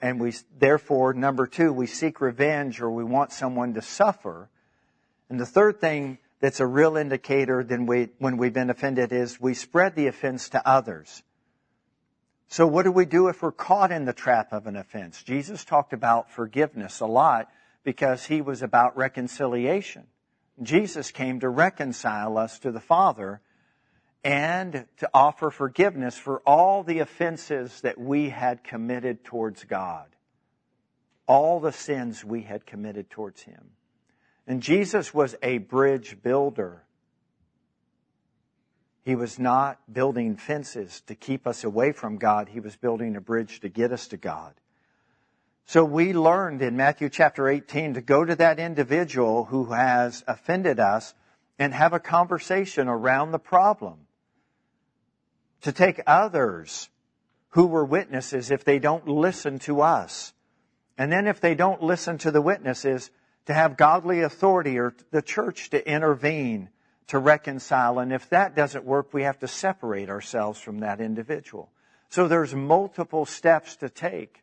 And 0.00 0.20
we, 0.20 0.34
therefore, 0.58 1.14
number 1.14 1.46
two, 1.46 1.72
we 1.72 1.86
seek 1.86 2.20
revenge 2.20 2.80
or 2.80 2.90
we 2.90 3.04
want 3.04 3.32
someone 3.32 3.74
to 3.74 3.82
suffer. 3.82 4.50
And 5.30 5.40
the 5.40 5.46
third 5.46 5.80
thing 5.80 6.18
that's 6.40 6.60
a 6.60 6.66
real 6.66 6.96
indicator 6.96 7.64
than 7.64 7.86
we, 7.86 8.10
when 8.18 8.36
we've 8.36 8.52
been 8.52 8.70
offended 8.70 9.12
is 9.12 9.40
we 9.40 9.54
spread 9.54 9.94
the 9.94 10.06
offense 10.06 10.50
to 10.50 10.68
others. 10.68 11.22
So 12.48 12.66
what 12.66 12.84
do 12.84 12.92
we 12.92 13.06
do 13.06 13.28
if 13.28 13.42
we're 13.42 13.52
caught 13.52 13.90
in 13.90 14.04
the 14.04 14.12
trap 14.12 14.52
of 14.52 14.66
an 14.66 14.76
offense? 14.76 15.22
Jesus 15.22 15.64
talked 15.64 15.92
about 15.92 16.30
forgiveness 16.30 17.00
a 17.00 17.06
lot 17.06 17.48
because 17.82 18.26
he 18.26 18.40
was 18.40 18.62
about 18.62 18.96
reconciliation. 18.96 20.06
Jesus 20.62 21.10
came 21.10 21.40
to 21.40 21.48
reconcile 21.48 22.38
us 22.38 22.58
to 22.60 22.70
the 22.70 22.80
Father 22.80 23.40
and 24.26 24.86
to 24.96 25.08
offer 25.14 25.50
forgiveness 25.50 26.18
for 26.18 26.40
all 26.40 26.82
the 26.82 26.98
offenses 26.98 27.80
that 27.82 27.96
we 27.96 28.28
had 28.28 28.64
committed 28.64 29.22
towards 29.22 29.62
God. 29.62 30.08
All 31.28 31.60
the 31.60 31.70
sins 31.70 32.24
we 32.24 32.42
had 32.42 32.66
committed 32.66 33.08
towards 33.08 33.42
Him. 33.42 33.70
And 34.44 34.60
Jesus 34.60 35.14
was 35.14 35.36
a 35.44 35.58
bridge 35.58 36.20
builder. 36.24 36.82
He 39.04 39.14
was 39.14 39.38
not 39.38 39.78
building 39.92 40.34
fences 40.34 41.02
to 41.02 41.14
keep 41.14 41.46
us 41.46 41.62
away 41.62 41.92
from 41.92 42.18
God. 42.18 42.48
He 42.48 42.58
was 42.58 42.74
building 42.74 43.14
a 43.14 43.20
bridge 43.20 43.60
to 43.60 43.68
get 43.68 43.92
us 43.92 44.08
to 44.08 44.16
God. 44.16 44.54
So 45.66 45.84
we 45.84 46.12
learned 46.12 46.62
in 46.62 46.76
Matthew 46.76 47.10
chapter 47.10 47.48
18 47.48 47.94
to 47.94 48.00
go 48.00 48.24
to 48.24 48.34
that 48.34 48.58
individual 48.58 49.44
who 49.44 49.66
has 49.66 50.24
offended 50.26 50.80
us 50.80 51.14
and 51.60 51.72
have 51.72 51.92
a 51.92 52.00
conversation 52.00 52.88
around 52.88 53.30
the 53.30 53.38
problem. 53.38 54.00
To 55.62 55.72
take 55.72 56.00
others 56.06 56.88
who 57.50 57.66
were 57.66 57.84
witnesses 57.84 58.50
if 58.50 58.64
they 58.64 58.78
don't 58.78 59.08
listen 59.08 59.58
to 59.60 59.80
us. 59.80 60.32
And 60.98 61.10
then 61.10 61.26
if 61.26 61.40
they 61.40 61.54
don't 61.54 61.82
listen 61.82 62.18
to 62.18 62.30
the 62.30 62.42
witnesses, 62.42 63.10
to 63.46 63.54
have 63.54 63.76
godly 63.76 64.20
authority 64.22 64.78
or 64.78 64.94
the 65.10 65.22
church 65.22 65.70
to 65.70 65.90
intervene 65.90 66.68
to 67.08 67.18
reconcile. 67.18 67.98
And 68.00 68.12
if 68.12 68.28
that 68.30 68.56
doesn't 68.56 68.84
work, 68.84 69.14
we 69.14 69.22
have 69.22 69.38
to 69.40 69.48
separate 69.48 70.10
ourselves 70.10 70.60
from 70.60 70.80
that 70.80 71.00
individual. 71.00 71.70
So 72.08 72.28
there's 72.28 72.54
multiple 72.54 73.24
steps 73.24 73.76
to 73.76 73.88
take. 73.88 74.42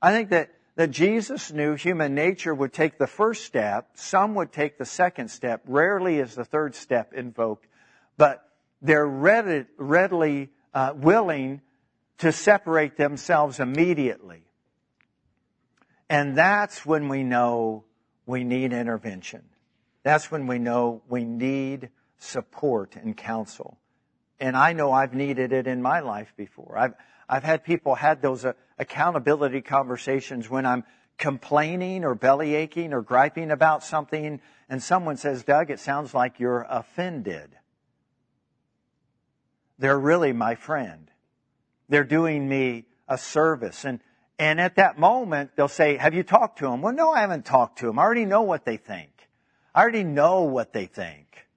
I 0.00 0.12
think 0.12 0.30
that, 0.30 0.50
that 0.74 0.90
Jesus 0.90 1.52
knew 1.52 1.74
human 1.74 2.14
nature 2.14 2.54
would 2.54 2.72
take 2.72 2.98
the 2.98 3.06
first 3.06 3.44
step. 3.44 3.90
Some 3.94 4.34
would 4.34 4.52
take 4.52 4.78
the 4.78 4.84
second 4.84 5.28
step. 5.28 5.62
Rarely 5.66 6.18
is 6.18 6.34
the 6.34 6.44
third 6.44 6.74
step 6.74 7.12
invoked, 7.12 7.66
but 8.16 8.44
they're 8.82 9.06
ready, 9.06 9.64
readily 9.78 10.50
uh, 10.74 10.92
willing 10.94 11.62
to 12.18 12.32
separate 12.32 12.96
themselves 12.96 13.60
immediately. 13.60 14.42
And 16.10 16.36
that's 16.36 16.84
when 16.84 17.08
we 17.08 17.22
know 17.22 17.84
we 18.26 18.44
need 18.44 18.72
intervention. 18.72 19.44
That's 20.02 20.30
when 20.30 20.46
we 20.46 20.58
know 20.58 21.02
we 21.08 21.24
need 21.24 21.90
support 22.18 22.96
and 22.96 23.16
counsel. 23.16 23.78
And 24.38 24.56
I 24.56 24.72
know 24.72 24.92
I've 24.92 25.14
needed 25.14 25.52
it 25.52 25.66
in 25.66 25.80
my 25.80 26.00
life 26.00 26.34
before. 26.36 26.76
I've, 26.76 26.94
I've 27.28 27.44
had 27.44 27.64
people 27.64 27.94
had 27.94 28.20
those 28.20 28.44
uh, 28.44 28.52
accountability 28.78 29.62
conversations 29.62 30.50
when 30.50 30.66
I'm 30.66 30.84
complaining 31.18 32.04
or 32.04 32.14
belly 32.14 32.54
aching 32.54 32.92
or 32.92 33.00
griping 33.00 33.52
about 33.52 33.84
something 33.84 34.40
and 34.68 34.82
someone 34.82 35.16
says, 35.16 35.44
Doug, 35.44 35.70
it 35.70 35.78
sounds 35.78 36.14
like 36.14 36.40
you're 36.40 36.66
offended. 36.68 37.56
They're 39.82 39.98
really 39.98 40.32
my 40.32 40.54
friend. 40.54 41.10
They're 41.88 42.04
doing 42.04 42.48
me 42.48 42.84
a 43.08 43.18
service. 43.18 43.84
And, 43.84 43.98
and 44.38 44.60
at 44.60 44.76
that 44.76 44.96
moment, 44.96 45.50
they'll 45.56 45.66
say, 45.66 45.96
have 45.96 46.14
you 46.14 46.22
talked 46.22 46.60
to 46.60 46.66
them? 46.66 46.82
Well, 46.82 46.94
no, 46.94 47.12
I 47.12 47.20
haven't 47.20 47.44
talked 47.44 47.80
to 47.80 47.86
them. 47.86 47.98
I 47.98 48.02
already 48.02 48.24
know 48.24 48.42
what 48.42 48.64
they 48.64 48.76
think. 48.76 49.10
I 49.74 49.82
already 49.82 50.04
know 50.04 50.42
what 50.42 50.72
they 50.72 50.86
think. 50.86 51.48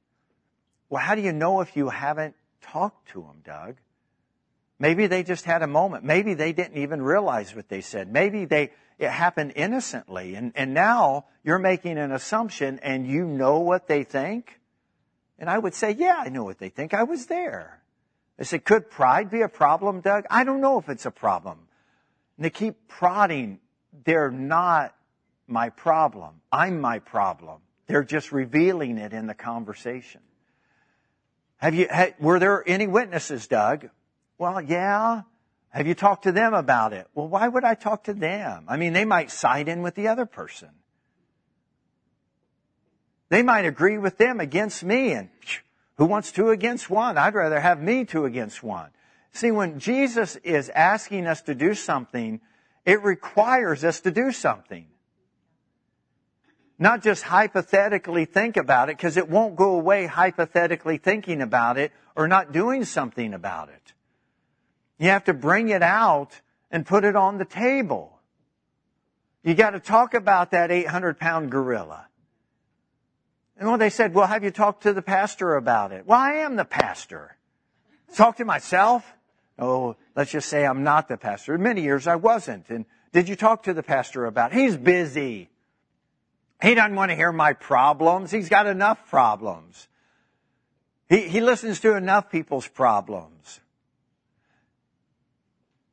Well, 0.90 1.04
how 1.04 1.14
do 1.14 1.22
you 1.22 1.34
know 1.34 1.62
if 1.62 1.78
you 1.78 1.90
haven't 1.90 2.36
talked 2.62 3.10
to 3.10 3.22
them, 3.22 3.42
Doug? 3.46 3.76
Maybe 4.80 5.06
they 5.06 5.22
just 5.22 5.46
had 5.46 5.62
a 5.62 5.68
moment. 5.68 6.04
Maybe 6.04 6.34
they 6.34 6.52
didn't 6.52 6.78
even 6.78 7.02
realize 7.02 7.56
what 7.56 7.70
they 7.70 7.82
said. 7.82 8.12
Maybe 8.12 8.46
they, 8.46 8.72
it 8.98 9.10
happened 9.10 9.54
innocently. 9.56 10.34
And, 10.34 10.52
and 10.56 10.74
now 10.74 11.26
you're 11.44 11.60
making 11.60 12.00
an 12.00 12.12
assumption 12.12 12.80
and 12.80 13.06
you 13.06 13.26
know 13.26 13.60
what 13.60 13.88
they 13.88 14.04
think. 14.04 14.60
And 15.38 15.48
I 15.48 15.60
would 15.60 15.76
say, 15.76 15.92
yeah, 15.92 16.16
I 16.18 16.30
know 16.30 16.44
what 16.44 16.58
they 16.58 16.70
think. 16.70 16.96
I 16.96 17.04
was 17.04 17.28
there. 17.28 17.82
I 18.38 18.44
said, 18.44 18.66
could 18.66 18.90
pride 18.90 19.30
be 19.30 19.42
a 19.42 19.50
problem, 19.50 20.02
Doug? 20.02 20.26
I 20.30 20.44
don't 20.44 20.62
know 20.62 20.78
if 20.78 20.90
it's 20.90 21.06
a 21.06 21.12
problem. 21.12 21.60
And 22.38 22.46
they 22.46 22.50
keep 22.50 22.88
prodding. 22.88 23.60
They're 24.04 24.32
not 24.32 24.94
my 25.48 25.70
problem. 25.70 26.42
I'm 26.52 26.82
my 26.82 27.00
problem. 27.00 27.62
They're 27.88 28.04
just 28.04 28.32
revealing 28.32 28.98
it 28.98 29.14
in 29.14 29.28
the 29.28 29.34
conversation. 29.34 30.22
Have 31.58 31.76
you, 31.76 31.88
were 32.20 32.40
there 32.40 32.64
any 32.68 32.88
witnesses, 32.88 33.48
Doug? 33.48 33.90
Well, 34.38 34.62
yeah. 34.62 35.22
Have 35.70 35.88
you 35.88 35.94
talked 35.94 36.24
to 36.24 36.32
them 36.32 36.54
about 36.54 36.94
it? 36.94 37.08
Well, 37.14 37.28
why 37.28 37.48
would 37.48 37.64
I 37.64 37.76
talk 37.76 38.06
to 38.06 38.14
them? 38.14 38.66
I 38.68 38.78
mean, 38.78 38.94
they 38.94 39.06
might 39.06 39.32
side 39.32 39.70
in 39.70 39.82
with 39.82 39.96
the 39.96 40.10
other 40.10 40.26
person. 40.26 40.70
They 43.30 43.44
might 43.44 43.66
agree 43.66 43.98
with 43.98 44.18
them 44.18 44.40
against 44.40 44.84
me 44.84 45.12
and 45.12 45.30
who 45.98 46.06
wants 46.06 46.32
two 46.32 46.50
against 46.50 46.90
one? 46.90 47.18
I'd 47.18 47.34
rather 47.34 47.60
have 47.60 47.82
me 47.82 48.06
two 48.06 48.26
against 48.26 48.62
one. 48.64 48.90
See, 49.32 49.52
when 49.52 49.80
Jesus 49.80 50.36
is 50.38 50.70
asking 50.70 51.28
us 51.28 51.42
to 51.44 51.56
do 51.56 51.74
something, 51.74 52.42
it 52.86 53.02
requires 53.04 53.84
us 53.84 54.02
to 54.02 54.12
do 54.12 54.32
something. 54.32 54.88
Not 56.78 57.02
just 57.02 57.24
hypothetically 57.24 58.26
think 58.26 58.58
about 58.58 58.90
it, 58.90 58.98
because 58.98 59.18
it 59.18 59.30
won't 59.30 59.56
go 59.56 59.76
away 59.76 60.06
hypothetically 60.08 60.98
thinking 60.98 61.42
about 61.42 61.78
it 61.78 61.92
or 62.16 62.28
not 62.28 62.52
doing 62.52 62.84
something 62.84 63.34
about 63.34 63.70
it. 63.70 63.94
You 64.98 65.10
have 65.10 65.26
to 65.26 65.34
bring 65.34 65.70
it 65.70 65.84
out 65.84 66.42
and 66.72 66.86
put 66.86 67.06
it 67.06 67.16
on 67.16 67.38
the 67.38 67.46
table. 67.46 68.20
You 69.44 69.54
got 69.54 69.72
to 69.72 69.80
talk 69.80 70.14
about 70.14 70.52
that 70.52 70.72
800 70.72 71.20
pound 71.20 71.52
gorilla. 71.52 72.08
And 73.58 73.82
they 73.82 73.90
said, 73.90 74.14
well, 74.14 74.28
have 74.28 74.44
you 74.44 74.52
talked 74.52 74.84
to 74.84 74.94
the 74.94 75.02
pastor 75.02 75.56
about 75.56 75.92
it? 75.92 76.06
Well, 76.06 76.20
I 76.20 76.34
am 76.34 76.56
the 76.56 76.66
pastor. 76.66 77.38
Talk 78.14 78.38
to 78.38 78.46
myself? 78.46 79.14
Oh, 79.58 79.96
let's 80.16 80.32
just 80.32 80.50
say 80.50 80.66
I'm 80.66 80.84
not 80.84 81.08
the 81.08 81.18
pastor. 81.18 81.58
Many 81.58 81.82
years 81.82 82.08
I 82.08 82.16
wasn't. 82.16 82.70
And 82.70 82.86
did 83.14 83.30
you 83.30 83.36
talk 83.38 83.64
to 83.64 83.74
the 83.74 83.84
pastor 83.84 84.26
about 84.26 84.52
it? 84.52 84.60
He's 84.60 84.76
busy. 84.76 85.50
He 86.62 86.76
doesn't 86.76 86.96
want 86.96 87.12
to 87.12 87.16
hear 87.16 87.32
my 87.32 87.54
problems. 87.54 88.32
He's 88.32 88.50
got 88.50 88.68
enough 88.68 89.10
problems. 89.10 89.88
He, 91.08 91.22
he 91.22 91.40
listens 91.40 91.80
to 91.82 91.96
enough 91.96 92.30
people's 92.30 92.68
problems. 92.68 93.62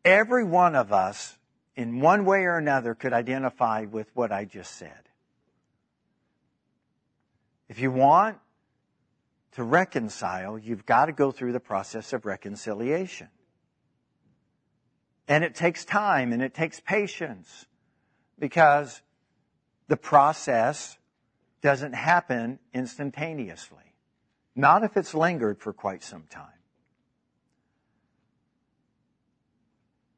Every 0.04 0.42
one 0.42 0.74
of 0.74 0.92
us, 0.92 1.36
in 1.76 2.00
one 2.00 2.24
way 2.24 2.40
or 2.44 2.56
another, 2.56 2.94
could 2.94 3.12
identify 3.12 3.84
with 3.84 4.08
what 4.14 4.32
I 4.32 4.44
just 4.44 4.74
said. 4.74 4.90
If 7.72 7.80
you 7.80 7.90
want 7.90 8.36
to 9.52 9.62
reconcile, 9.62 10.58
you've 10.58 10.84
got 10.84 11.06
to 11.06 11.12
go 11.12 11.30
through 11.30 11.52
the 11.52 11.58
process 11.58 12.12
of 12.12 12.26
reconciliation. 12.26 13.28
And 15.26 15.42
it 15.42 15.54
takes 15.54 15.86
time 15.86 16.34
and 16.34 16.42
it 16.42 16.52
takes 16.52 16.80
patience 16.80 17.64
because 18.38 19.00
the 19.88 19.96
process 19.96 20.98
doesn't 21.62 21.94
happen 21.94 22.58
instantaneously. 22.74 23.94
Not 24.54 24.84
if 24.84 24.98
it's 24.98 25.14
lingered 25.14 25.58
for 25.58 25.72
quite 25.72 26.02
some 26.02 26.24
time. 26.28 26.60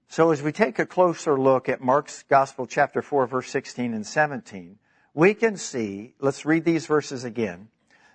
So 0.08 0.32
as 0.32 0.42
we 0.42 0.50
take 0.50 0.80
a 0.80 0.86
closer 0.86 1.38
look 1.38 1.68
at 1.68 1.80
Mark's 1.80 2.24
Gospel 2.24 2.66
chapter 2.66 3.00
4 3.00 3.28
verse 3.28 3.48
16 3.48 3.94
and 3.94 4.04
17, 4.04 4.80
we 5.14 5.32
can 5.34 5.56
see, 5.56 6.14
let's 6.18 6.44
read 6.44 6.64
these 6.64 6.86
verses 6.86 7.24
again. 7.24 7.68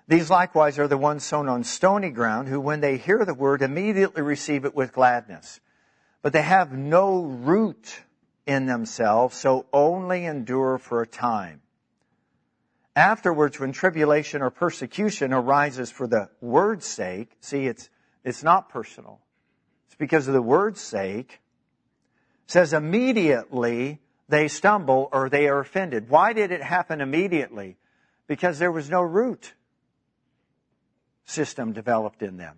These 0.07 0.29
likewise 0.29 0.77
are 0.79 0.87
the 0.87 0.97
ones 0.97 1.23
sown 1.23 1.47
on 1.47 1.63
stony 1.63 2.09
ground 2.09 2.49
who 2.49 2.59
when 2.59 2.81
they 2.81 2.97
hear 2.97 3.23
the 3.23 3.33
word 3.33 3.61
immediately 3.61 4.21
receive 4.21 4.65
it 4.65 4.75
with 4.75 4.91
gladness. 4.91 5.61
But 6.21 6.33
they 6.33 6.41
have 6.41 6.73
no 6.73 7.21
root 7.21 8.01
in 8.45 8.65
themselves, 8.65 9.37
so 9.37 9.67
only 9.71 10.25
endure 10.25 10.77
for 10.77 11.01
a 11.01 11.07
time. 11.07 11.61
Afterwards, 12.95 13.59
when 13.59 13.71
tribulation 13.71 14.41
or 14.41 14.49
persecution 14.49 15.31
arises 15.31 15.89
for 15.91 16.07
the 16.07 16.29
word's 16.41 16.85
sake, 16.85 17.29
see, 17.39 17.67
it's, 17.67 17.89
it's 18.25 18.43
not 18.43 18.69
personal. 18.69 19.21
It's 19.87 19.95
because 19.95 20.27
of 20.27 20.33
the 20.33 20.41
word's 20.41 20.81
sake, 20.81 21.39
says 22.47 22.73
immediately 22.73 24.01
they 24.29 24.47
stumble 24.47 25.09
or 25.11 25.27
they 25.27 25.47
are 25.47 25.59
offended. 25.59 26.09
Why 26.09 26.33
did 26.33 26.51
it 26.51 26.61
happen 26.61 27.01
immediately? 27.01 27.77
Because 28.27 28.59
there 28.59 28.71
was 28.71 28.89
no 28.89 29.01
root 29.01 29.53
system 31.25 31.73
developed 31.73 32.21
in 32.21 32.37
them. 32.37 32.57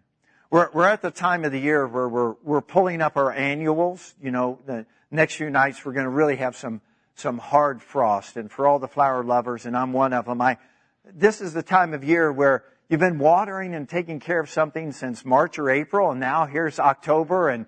We're, 0.50 0.70
we're 0.74 0.88
at 0.88 1.02
the 1.02 1.12
time 1.12 1.46
of 1.46 1.54
the 1.54 1.60
year 1.60 1.88
where 1.88 2.10
we're, 2.10 2.36
we're 2.44 2.62
pulling 2.62 3.02
up 3.02 3.16
our 3.16 3.32
annuals. 3.32 4.14
You 4.22 4.32
know, 4.32 4.60
the 4.66 4.86
next 5.10 5.36
few 5.36 5.50
nights 5.50 5.86
we're 5.86 5.94
going 5.94 6.06
to 6.06 6.10
really 6.10 6.36
have 6.36 6.58
some, 6.58 6.82
some 7.16 7.38
hard 7.38 7.82
frost. 7.82 8.36
And 8.36 8.52
for 8.52 8.68
all 8.68 8.78
the 8.78 8.90
flower 8.90 9.24
lovers, 9.24 9.66
and 9.66 9.76
I'm 9.78 9.94
one 9.94 10.12
of 10.12 10.26
them, 10.26 10.42
I, 10.42 10.58
this 11.06 11.40
is 11.40 11.54
the 11.54 11.64
time 11.64 11.94
of 11.94 12.04
year 12.04 12.34
where 12.34 12.66
you've 12.90 13.00
been 13.00 13.18
watering 13.18 13.74
and 13.74 13.88
taking 13.88 14.20
care 14.20 14.42
of 14.42 14.50
something 14.50 14.92
since 14.92 15.24
March 15.24 15.58
or 15.58 15.70
April, 15.70 16.12
and 16.12 16.20
now 16.20 16.46
here's 16.46 16.80
October, 16.80 17.48
and, 17.48 17.66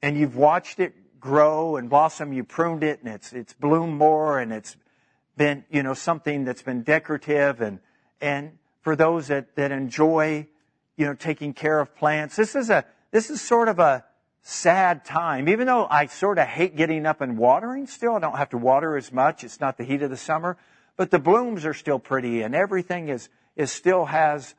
and 0.00 0.16
you've 0.16 0.36
watched 0.36 0.78
it 0.78 0.94
grow 1.22 1.76
and 1.76 1.88
blossom. 1.88 2.32
You 2.34 2.44
pruned 2.44 2.84
it 2.84 3.00
and 3.02 3.14
it's, 3.14 3.32
it's 3.32 3.54
bloomed 3.54 3.96
more 3.96 4.38
and 4.38 4.52
it's 4.52 4.76
been, 5.36 5.64
you 5.70 5.82
know, 5.82 5.94
something 5.94 6.44
that's 6.44 6.62
been 6.62 6.82
decorative 6.82 7.62
and, 7.62 7.78
and 8.20 8.58
for 8.82 8.96
those 8.96 9.28
that, 9.28 9.54
that 9.56 9.72
enjoy, 9.72 10.46
you 10.96 11.06
know, 11.06 11.14
taking 11.14 11.54
care 11.54 11.80
of 11.80 11.94
plants, 11.94 12.36
this 12.36 12.54
is 12.54 12.68
a, 12.68 12.84
this 13.12 13.30
is 13.30 13.40
sort 13.40 13.68
of 13.68 13.78
a 13.78 14.04
sad 14.42 15.04
time. 15.04 15.48
Even 15.48 15.68
though 15.68 15.86
I 15.88 16.06
sort 16.06 16.38
of 16.38 16.46
hate 16.46 16.76
getting 16.76 17.06
up 17.06 17.20
and 17.20 17.38
watering 17.38 17.86
still, 17.86 18.16
I 18.16 18.18
don't 18.18 18.36
have 18.36 18.50
to 18.50 18.58
water 18.58 18.96
as 18.96 19.12
much. 19.12 19.44
It's 19.44 19.60
not 19.60 19.78
the 19.78 19.84
heat 19.84 20.02
of 20.02 20.10
the 20.10 20.16
summer, 20.16 20.58
but 20.96 21.10
the 21.10 21.20
blooms 21.20 21.64
are 21.64 21.74
still 21.74 22.00
pretty 22.00 22.42
and 22.42 22.54
everything 22.54 23.08
is, 23.08 23.28
is 23.54 23.70
still 23.70 24.06
has, 24.06 24.54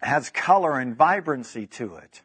has 0.00 0.30
color 0.30 0.78
and 0.78 0.96
vibrancy 0.96 1.66
to 1.66 1.96
it. 1.96 2.22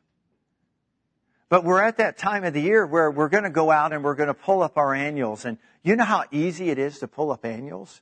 But 1.50 1.64
we're 1.64 1.82
at 1.82 1.98
that 1.98 2.18
time 2.18 2.44
of 2.44 2.54
the 2.54 2.62
year 2.62 2.86
where 2.86 3.10
we're 3.10 3.30
going 3.30 3.46
to 3.46 3.50
go 3.50 3.72
out 3.72 3.94
and 3.94 4.04
we're 4.04 4.16
going 4.16 4.28
to 4.28 4.34
pull 4.34 4.62
up 4.62 4.78
our 4.78 4.94
annuals. 4.94 5.46
And 5.46 5.58
you 5.82 5.96
know 5.96 6.04
how 6.04 6.26
easy 6.32 6.70
it 6.70 6.78
is 6.78 7.00
to 7.00 7.08
pull 7.08 7.32
up 7.32 7.46
annuals? 7.46 8.02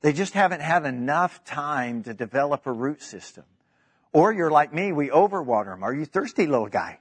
They 0.00 0.12
just 0.12 0.32
haven't 0.32 0.60
had 0.60 0.86
enough 0.86 1.44
time 1.44 2.04
to 2.04 2.14
develop 2.14 2.66
a 2.66 2.72
root 2.72 3.02
system. 3.02 3.44
Or 4.12 4.32
you're 4.32 4.50
like 4.50 4.72
me, 4.72 4.92
we 4.92 5.08
overwater 5.08 5.74
them. 5.74 5.82
Are 5.82 5.92
you 5.92 6.06
thirsty, 6.06 6.46
little 6.46 6.68
guy? 6.68 7.00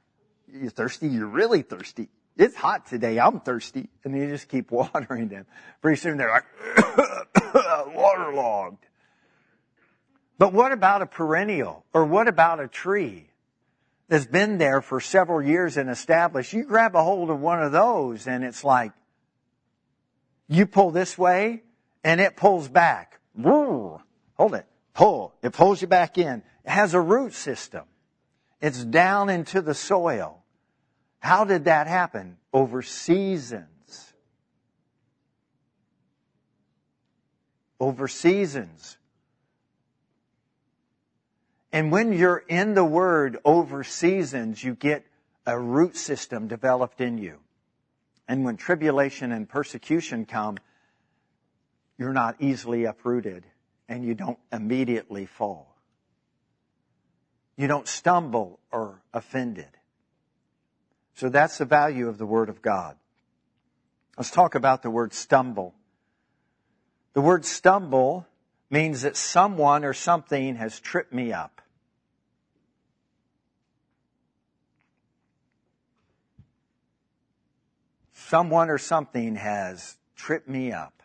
You 0.52 0.70
thirsty? 0.70 1.08
You're 1.08 1.28
really 1.28 1.62
thirsty. 1.62 2.10
It's 2.36 2.56
hot 2.56 2.88
today. 2.88 3.20
I'm 3.20 3.40
thirsty. 3.40 3.88
And 4.04 4.18
you 4.18 4.28
just 4.28 4.50
keep 4.50 4.72
watering 4.72 5.30
them. 5.30 5.46
Pretty 5.82 6.00
soon 6.00 6.18
they're 6.18 6.30
like 6.30 6.46
waterlogged. 7.96 8.87
But 10.38 10.54
what 10.54 10.72
about 10.72 11.02
a 11.02 11.06
perennial? 11.06 11.84
Or 11.94 12.06
what 12.06 12.28
about 12.28 12.60
a 12.60 12.68
tree 12.68 13.28
that's 14.08 14.26
been 14.26 14.58
there 14.58 14.82
for 14.82 15.00
several 15.02 15.42
years 15.42 15.78
and 15.78 15.90
established? 15.90 16.54
You 16.54 16.64
grab 16.64 16.96
a 16.96 17.04
hold 17.04 17.30
of 17.30 17.40
one 17.40 17.62
of 17.62 17.72
those 17.72 18.28
and 18.28 18.44
it's 18.44 18.64
like, 18.64 18.92
you 20.48 20.66
pull 20.66 20.92
this 20.92 21.18
way 21.18 21.64
and 22.04 22.22
it 22.22 22.36
pulls 22.38 22.70
back. 22.70 23.20
Hold 23.44 24.54
it. 24.54 24.66
Pull. 24.94 25.34
It 25.42 25.54
pulls 25.54 25.82
you 25.82 25.88
back 25.88 26.18
in. 26.18 26.44
It 26.66 26.70
has 26.70 26.94
a 26.94 27.02
root 27.02 27.34
system. 27.34 27.84
It's 28.62 28.84
down 28.84 29.30
into 29.30 29.62
the 29.62 29.74
soil. 29.74 30.44
How 31.20 31.44
did 31.44 31.66
that 31.66 31.88
happen? 31.88 32.38
Over 32.54 32.82
seasons. 32.82 34.14
Over 37.80 38.08
seasons. 38.08 38.98
And 41.78 41.92
when 41.92 42.12
you're 42.12 42.44
in 42.48 42.74
the 42.74 42.84
Word 42.84 43.38
over 43.46 43.84
seasons, 43.84 44.64
you 44.64 44.74
get 44.74 45.06
a 45.46 45.60
root 45.60 45.96
system 45.96 46.48
developed 46.48 47.02
in 47.02 47.20
you. 47.20 47.38
And 48.28 48.44
when 48.44 48.58
tribulation 48.58 49.32
and 49.32 49.48
persecution 49.48 50.26
come, 50.26 50.58
you're 52.00 52.14
not 52.14 52.38
easily 52.40 52.86
uprooted. 52.86 53.46
and 53.88 54.04
you 54.04 54.16
don't 54.16 54.40
immediately 54.52 55.28
fall. 55.28 55.78
You 57.58 57.68
don't 57.68 57.88
stumble 57.88 58.60
or 58.72 59.04
offended. 59.14 59.70
So 61.14 61.30
that's 61.30 61.60
the 61.60 61.66
value 61.66 62.10
of 62.10 62.18
the 62.18 62.26
Word 62.26 62.50
of 62.50 62.64
God. 62.64 62.98
Let's 64.18 64.32
talk 64.32 64.56
about 64.56 64.82
the 64.82 64.90
word 64.90 65.14
stumble. 65.14 65.76
The 67.14 67.22
word 67.22 67.46
stumble 67.46 68.26
means 68.72 69.04
that 69.04 69.16
someone 69.16 69.86
or 69.86 69.94
something 69.94 70.56
has 70.56 70.80
tripped 70.80 71.14
me 71.14 71.32
up. 71.32 71.62
Someone 78.30 78.70
or 78.70 78.78
something 78.78 79.38
has 79.38 79.96
tripped 80.18 80.50
me 80.50 80.74
up. 80.74 81.02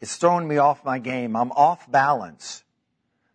It's 0.00 0.14
thrown 0.14 0.46
me 0.46 0.58
off 0.58 0.84
my 0.84 1.00
game. 1.00 1.34
I'm 1.34 1.50
off 1.50 1.90
balance. 1.90 2.62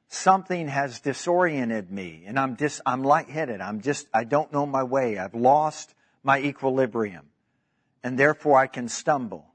Something 0.08 0.70
has 0.70 1.02
disoriented 1.02 1.92
me 1.92 2.24
and 2.26 2.40
I'm 2.40 2.56
just, 2.56 2.80
I'm 2.86 3.04
lightheaded. 3.04 3.60
I'm 3.60 3.82
just, 3.82 4.08
I 4.14 4.24
don't 4.24 4.50
know 4.54 4.66
my 4.66 4.84
way. 4.84 5.18
I've 5.18 5.36
lost 5.36 5.94
my 6.24 6.40
equilibrium 6.40 7.26
and 8.02 8.18
therefore 8.18 8.58
I 8.58 8.68
can 8.68 8.88
stumble. 8.88 9.46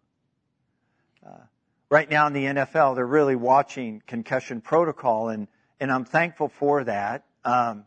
Uh, 1.26 1.44
right 1.88 2.10
now 2.10 2.26
in 2.26 2.34
the 2.34 2.44
NFL, 2.44 2.94
they're 2.94 3.06
really 3.06 3.36
watching 3.36 4.02
concussion 4.06 4.60
protocol 4.60 5.30
and, 5.30 5.48
and 5.80 5.90
I'm 5.90 6.04
thankful 6.04 6.50
for 6.50 6.84
that. 6.84 7.24
Um, 7.42 7.86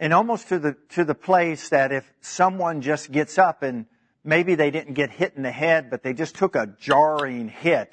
and 0.00 0.14
almost 0.14 0.48
to 0.48 0.58
the, 0.58 0.76
to 0.88 1.04
the 1.04 1.14
place 1.14 1.68
that 1.68 1.92
if 1.92 2.10
someone 2.22 2.80
just 2.80 3.12
gets 3.12 3.36
up 3.36 3.62
and 3.62 3.84
maybe 4.24 4.54
they 4.54 4.70
didn't 4.70 4.94
get 4.94 5.10
hit 5.10 5.34
in 5.36 5.42
the 5.42 5.52
head, 5.52 5.90
but 5.90 6.02
they 6.02 6.14
just 6.14 6.34
took 6.34 6.56
a 6.56 6.74
jarring 6.80 7.48
hit 7.48 7.92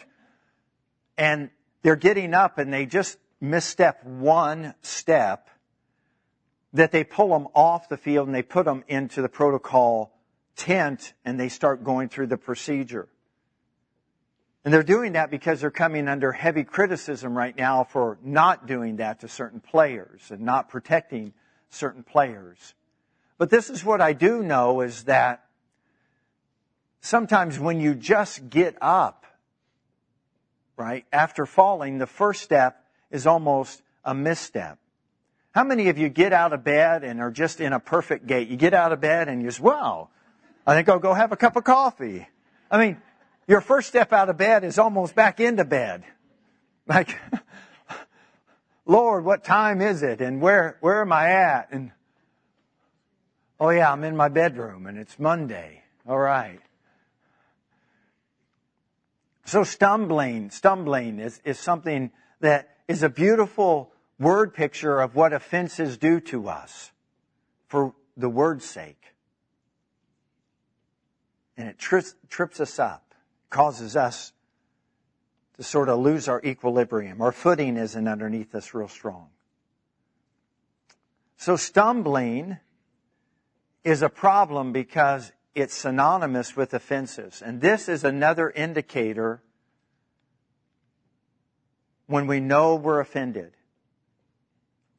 and 1.18 1.50
they're 1.84 1.98
getting 1.98 2.34
up 2.34 2.58
and 2.58 2.72
they 2.74 2.86
just 2.86 3.18
misstep 3.42 4.04
one 4.06 4.74
step 4.82 5.50
that 6.74 6.94
they 6.94 7.04
pull 7.04 7.30
them 7.30 7.50
off 7.54 7.90
the 7.90 7.98
field 7.98 8.28
and 8.28 8.34
they 8.34 8.42
put 8.42 8.66
them 8.66 8.86
into 8.88 9.22
the 9.22 9.30
protocol 9.30 10.14
tent 10.56 11.14
and 11.26 11.38
they 11.38 11.50
start 11.50 11.84
going 11.84 12.08
through 12.08 12.28
the 12.28 12.38
procedure. 12.38 13.10
And 14.64 14.74
they're 14.74 14.84
doing 14.84 15.14
that 15.14 15.30
because 15.30 15.60
they're 15.60 15.72
coming 15.72 16.08
under 16.08 16.32
heavy 16.32 16.64
criticism 16.64 17.38
right 17.38 17.56
now 17.56 17.84
for 17.84 18.18
not 18.24 18.66
doing 18.66 18.98
that 18.98 19.22
to 19.22 19.28
certain 19.28 19.60
players 19.60 20.30
and 20.30 20.42
not 20.42 20.70
protecting 20.70 21.34
certain 21.70 22.04
players. 22.04 22.74
But 23.38 23.50
this 23.50 23.70
is 23.70 23.84
what 23.84 24.02
I 24.02 24.14
do 24.14 24.42
know 24.42 24.82
is 24.82 25.04
that 25.04 25.46
sometimes 27.02 27.60
when 27.60 27.80
you 27.80 27.94
just 27.94 28.50
get 28.50 28.76
up, 28.82 29.26
right, 30.76 31.06
after 31.12 31.46
falling, 31.46 31.98
the 31.98 32.08
first 32.08 32.42
step 32.42 32.84
is 33.12 33.28
almost 33.28 33.82
a 34.04 34.14
misstep. 34.14 34.80
How 35.52 35.64
many 35.64 35.90
of 35.90 35.98
you 35.98 36.10
get 36.10 36.34
out 36.34 36.54
of 36.54 36.64
bed 36.64 37.04
and 37.04 37.20
are 37.20 37.32
just 37.32 37.60
in 37.60 37.74
a 37.74 37.80
perfect 37.80 38.28
gait? 38.28 38.48
You 38.48 38.58
get 38.58 38.74
out 38.74 38.92
of 38.92 39.02
bed 39.02 39.28
and 39.28 39.42
you 39.42 39.48
just, 39.48 39.60
wow, 39.60 40.10
I 40.66 40.76
think 40.76 40.90
I'll 40.90 41.00
go 41.00 41.14
have 41.14 41.32
a 41.32 41.38
cup 41.38 41.56
of 41.56 41.64
coffee. 41.64 42.28
I 42.70 42.78
mean, 42.78 43.02
your 43.48 43.62
first 43.62 43.88
step 43.88 44.14
out 44.14 44.30
of 44.30 44.38
bed 44.38 44.64
is 44.64 44.78
almost 44.78 45.16
back 45.16 45.40
into 45.40 45.64
bed. 45.64 46.04
Like, 46.86 47.18
Lord, 48.88 49.26
what 49.26 49.44
time 49.44 49.82
is 49.82 50.02
it? 50.02 50.22
And 50.22 50.42
where, 50.42 50.78
where 50.80 51.02
am 51.02 51.12
I 51.12 51.32
at? 51.32 51.68
And, 51.72 51.92
oh 53.60 53.70
yeah, 53.70 53.92
I'm 53.92 54.06
in 54.06 54.16
my 54.16 54.30
bedroom 54.30 54.88
and 54.88 54.98
it's 54.98 55.20
Monday. 55.20 55.84
All 56.08 56.18
right. 56.18 56.62
So 59.46 59.64
stumbling, 59.64 60.50
stumbling 60.50 61.20
is, 61.20 61.42
is 61.44 61.60
something 61.60 62.12
that 62.40 62.78
is 62.88 63.04
a 63.04 63.10
beautiful 63.10 63.92
word 64.20 64.54
picture 64.54 65.00
of 65.00 65.16
what 65.16 65.34
offenses 65.34 65.98
do 65.98 66.22
to 66.22 66.48
us 66.48 66.92
for 67.68 67.94
the 68.16 68.30
word's 68.30 68.66
sake. 68.66 69.14
And 71.58 71.68
it 71.68 71.78
trips, 71.78 72.16
trips 72.30 72.60
us 72.62 72.80
up, 72.80 73.14
causes 73.50 73.98
us 73.98 74.32
to 75.58 75.64
sort 75.64 75.90
of 75.90 76.00
lose 76.00 76.28
our 76.28 76.42
equilibrium. 76.44 77.22
Our 77.22 77.32
footing 77.32 77.78
isn't 77.78 78.08
underneath 78.08 78.54
us 78.56 78.74
real 78.74 78.88
strong. 78.88 79.30
So 81.38 81.56
stumbling 81.56 82.58
is 83.84 84.02
a 84.02 84.10
problem 84.10 84.72
because 84.72 85.32
it's 85.56 85.74
synonymous 85.74 86.56
with 86.56 86.74
offenses. 86.74 87.42
And 87.44 87.62
this 87.62 87.90
is 87.90 88.04
another 88.04 88.50
indicator 88.50 89.42
when 92.06 92.28
we 92.28 92.40
know 92.40 92.76
we're 92.76 93.00
offended. 93.00 93.54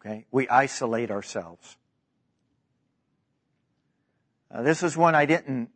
Okay? 0.01 0.27
We 0.31 0.49
isolate 0.49 1.11
ourselves. 1.11 1.77
Uh, 4.51 4.62
this 4.62 4.83
is 4.83 4.97
one 4.97 5.14
I 5.14 5.27
didn't 5.27 5.71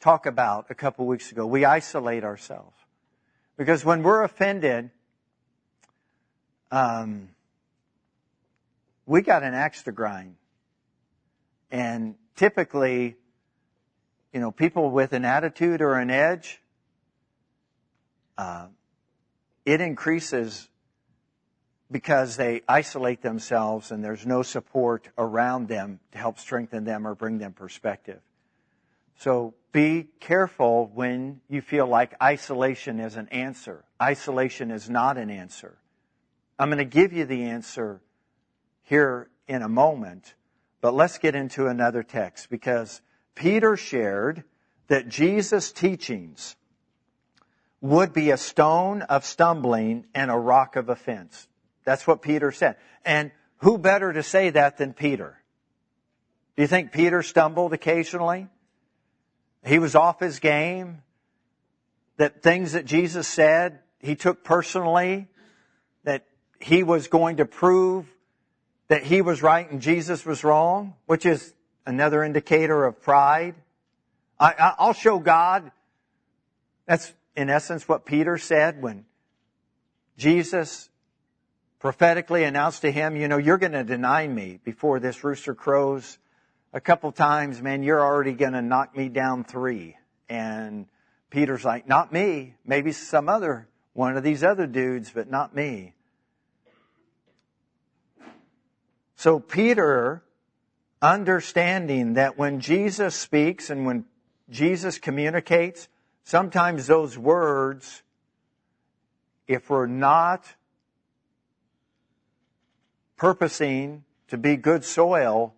talk 0.00 0.26
about 0.26 0.66
a 0.70 0.74
couple 0.74 1.06
weeks 1.06 1.32
ago. 1.32 1.46
We 1.46 1.64
isolate 1.64 2.24
ourselves. 2.24 2.76
Because 3.60 3.84
when 3.84 4.02
we're 4.02 4.22
offended, 4.22 4.88
um, 6.70 7.28
we 9.04 9.20
got 9.20 9.42
an 9.42 9.52
axe 9.52 9.82
to 9.82 9.92
grind. 9.92 10.36
And 11.70 12.14
typically, 12.36 13.18
you 14.32 14.40
know, 14.40 14.50
people 14.50 14.90
with 14.90 15.12
an 15.12 15.26
attitude 15.26 15.82
or 15.82 15.96
an 15.96 16.08
edge, 16.08 16.62
uh, 18.38 18.68
it 19.66 19.82
increases 19.82 20.66
because 21.90 22.38
they 22.38 22.62
isolate 22.66 23.20
themselves 23.20 23.90
and 23.90 24.02
there's 24.02 24.24
no 24.24 24.40
support 24.40 25.06
around 25.18 25.68
them 25.68 26.00
to 26.12 26.18
help 26.18 26.38
strengthen 26.38 26.84
them 26.84 27.06
or 27.06 27.14
bring 27.14 27.36
them 27.36 27.52
perspective. 27.52 28.22
So 29.20 29.52
be 29.70 30.08
careful 30.18 30.90
when 30.94 31.42
you 31.46 31.60
feel 31.60 31.86
like 31.86 32.14
isolation 32.22 32.98
is 32.98 33.16
an 33.16 33.28
answer. 33.28 33.84
Isolation 34.00 34.70
is 34.70 34.88
not 34.88 35.18
an 35.18 35.28
answer. 35.28 35.76
I'm 36.58 36.68
going 36.68 36.78
to 36.78 36.86
give 36.86 37.12
you 37.12 37.26
the 37.26 37.42
answer 37.42 38.00
here 38.82 39.28
in 39.46 39.60
a 39.60 39.68
moment, 39.68 40.34
but 40.80 40.94
let's 40.94 41.18
get 41.18 41.34
into 41.34 41.66
another 41.66 42.02
text 42.02 42.48
because 42.48 43.02
Peter 43.34 43.76
shared 43.76 44.42
that 44.88 45.06
Jesus' 45.10 45.70
teachings 45.70 46.56
would 47.82 48.14
be 48.14 48.30
a 48.30 48.38
stone 48.38 49.02
of 49.02 49.26
stumbling 49.26 50.06
and 50.14 50.30
a 50.30 50.36
rock 50.36 50.76
of 50.76 50.88
offense. 50.88 51.46
That's 51.84 52.06
what 52.06 52.22
Peter 52.22 52.52
said. 52.52 52.76
And 53.04 53.32
who 53.58 53.76
better 53.76 54.14
to 54.14 54.22
say 54.22 54.48
that 54.48 54.78
than 54.78 54.94
Peter? 54.94 55.42
Do 56.56 56.62
you 56.62 56.68
think 56.68 56.90
Peter 56.90 57.22
stumbled 57.22 57.74
occasionally? 57.74 58.48
He 59.64 59.78
was 59.78 59.94
off 59.94 60.20
his 60.20 60.38
game? 60.38 61.02
That 62.16 62.42
things 62.42 62.72
that 62.72 62.84
Jesus 62.84 63.26
said 63.28 63.80
he 63.98 64.14
took 64.14 64.44
personally? 64.44 65.28
That 66.04 66.26
he 66.60 66.82
was 66.82 67.08
going 67.08 67.38
to 67.38 67.44
prove 67.44 68.06
that 68.88 69.04
he 69.04 69.22
was 69.22 69.42
right 69.42 69.70
and 69.70 69.80
Jesus 69.80 70.26
was 70.26 70.42
wrong? 70.42 70.94
Which 71.06 71.24
is 71.24 71.54
another 71.86 72.22
indicator 72.24 72.84
of 72.84 73.00
pride. 73.02 73.54
I, 74.38 74.74
will 74.80 74.94
show 74.94 75.18
God. 75.18 75.70
That's 76.86 77.12
in 77.36 77.50
essence 77.50 77.86
what 77.86 78.06
Peter 78.06 78.38
said 78.38 78.82
when 78.82 79.04
Jesus 80.16 80.88
prophetically 81.78 82.44
announced 82.44 82.82
to 82.82 82.90
him, 82.90 83.16
you 83.16 83.28
know, 83.28 83.38
you're 83.38 83.58
going 83.58 83.72
to 83.72 83.84
deny 83.84 84.26
me 84.26 84.60
before 84.64 85.00
this 85.00 85.24
rooster 85.24 85.54
crows 85.54 86.18
a 86.72 86.80
couple 86.80 87.10
times, 87.12 87.60
man, 87.60 87.82
you're 87.82 88.00
already 88.00 88.32
going 88.32 88.52
to 88.52 88.62
knock 88.62 88.96
me 88.96 89.08
down 89.08 89.44
three. 89.44 89.96
And 90.28 90.86
Peter's 91.30 91.64
like, 91.64 91.88
not 91.88 92.12
me. 92.12 92.54
Maybe 92.64 92.92
some 92.92 93.28
other, 93.28 93.68
one 93.92 94.16
of 94.16 94.22
these 94.22 94.44
other 94.44 94.66
dudes, 94.66 95.10
but 95.12 95.28
not 95.28 95.54
me. 95.54 95.94
So 99.16 99.40
Peter, 99.40 100.22
understanding 101.02 102.14
that 102.14 102.38
when 102.38 102.60
Jesus 102.60 103.14
speaks 103.14 103.68
and 103.68 103.84
when 103.84 104.04
Jesus 104.48 104.98
communicates, 104.98 105.88
sometimes 106.24 106.86
those 106.86 107.18
words, 107.18 108.02
if 109.46 109.68
we're 109.68 109.86
not 109.86 110.44
purposing 113.16 114.04
to 114.28 114.38
be 114.38 114.56
good 114.56 114.84
soil 114.84 115.54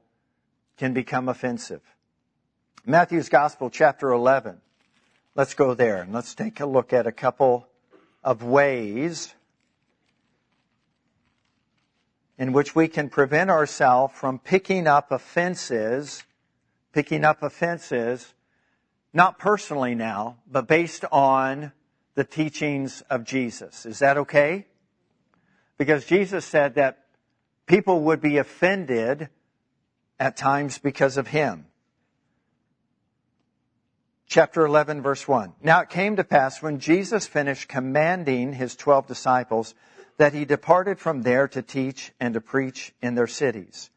can 0.82 0.92
become 0.92 1.28
offensive. 1.28 1.80
Matthew's 2.84 3.28
Gospel, 3.28 3.70
chapter 3.70 4.10
11. 4.10 4.60
Let's 5.36 5.54
go 5.54 5.74
there 5.74 6.02
and 6.02 6.12
let's 6.12 6.34
take 6.34 6.58
a 6.58 6.66
look 6.66 6.92
at 6.92 7.06
a 7.06 7.12
couple 7.12 7.68
of 8.24 8.42
ways 8.42 9.32
in 12.36 12.52
which 12.52 12.74
we 12.74 12.88
can 12.88 13.08
prevent 13.08 13.48
ourselves 13.48 14.12
from 14.16 14.40
picking 14.40 14.88
up 14.88 15.12
offenses, 15.12 16.24
picking 16.92 17.24
up 17.24 17.44
offenses, 17.44 18.34
not 19.14 19.38
personally 19.38 19.94
now, 19.94 20.38
but 20.50 20.66
based 20.66 21.04
on 21.12 21.70
the 22.16 22.24
teachings 22.24 23.02
of 23.08 23.22
Jesus. 23.22 23.86
Is 23.86 24.00
that 24.00 24.16
okay? 24.16 24.66
Because 25.78 26.04
Jesus 26.06 26.44
said 26.44 26.74
that 26.74 27.04
people 27.66 28.00
would 28.00 28.20
be 28.20 28.38
offended 28.38 29.28
at 30.18 30.36
times 30.36 30.78
because 30.78 31.16
of 31.16 31.28
him. 31.28 31.66
Chapter 34.26 34.64
11 34.64 35.02
verse 35.02 35.28
1. 35.28 35.52
Now 35.62 35.80
it 35.80 35.90
came 35.90 36.16
to 36.16 36.24
pass 36.24 36.62
when 36.62 36.78
Jesus 36.78 37.26
finished 37.26 37.68
commanding 37.68 38.54
his 38.54 38.76
twelve 38.76 39.06
disciples 39.06 39.74
that 40.16 40.32
he 40.32 40.44
departed 40.44 40.98
from 40.98 41.22
there 41.22 41.48
to 41.48 41.62
teach 41.62 42.12
and 42.18 42.34
to 42.34 42.40
preach 42.40 42.94
in 43.02 43.14
their 43.14 43.26
cities. 43.26 43.90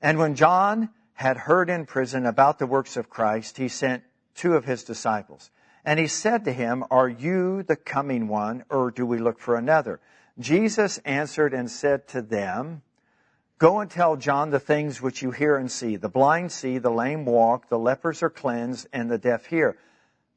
And 0.00 0.18
when 0.18 0.34
John 0.34 0.90
had 1.14 1.36
heard 1.36 1.70
in 1.70 1.86
prison 1.86 2.26
about 2.26 2.58
the 2.58 2.66
works 2.66 2.96
of 2.96 3.08
Christ, 3.08 3.56
he 3.56 3.68
sent 3.68 4.02
two 4.34 4.54
of 4.54 4.64
his 4.64 4.84
disciples. 4.84 5.50
And 5.84 5.98
he 5.98 6.06
said 6.06 6.44
to 6.44 6.52
him, 6.52 6.84
Are 6.90 7.08
you 7.08 7.62
the 7.62 7.76
coming 7.76 8.28
one, 8.28 8.64
or 8.68 8.90
do 8.90 9.06
we 9.06 9.18
look 9.18 9.38
for 9.38 9.56
another? 9.56 10.00
Jesus 10.38 10.98
answered 10.98 11.54
and 11.54 11.70
said 11.70 12.08
to 12.08 12.22
them, 12.22 12.82
Go 13.58 13.80
and 13.80 13.90
tell 13.90 14.16
John 14.16 14.50
the 14.50 14.58
things 14.58 15.00
which 15.00 15.22
you 15.22 15.30
hear 15.30 15.56
and 15.56 15.70
see. 15.70 15.96
The 15.96 16.08
blind 16.08 16.50
see, 16.50 16.78
the 16.78 16.90
lame 16.90 17.24
walk, 17.24 17.68
the 17.68 17.78
lepers 17.78 18.22
are 18.22 18.30
cleansed, 18.30 18.88
and 18.92 19.10
the 19.10 19.18
deaf 19.18 19.46
hear. 19.46 19.76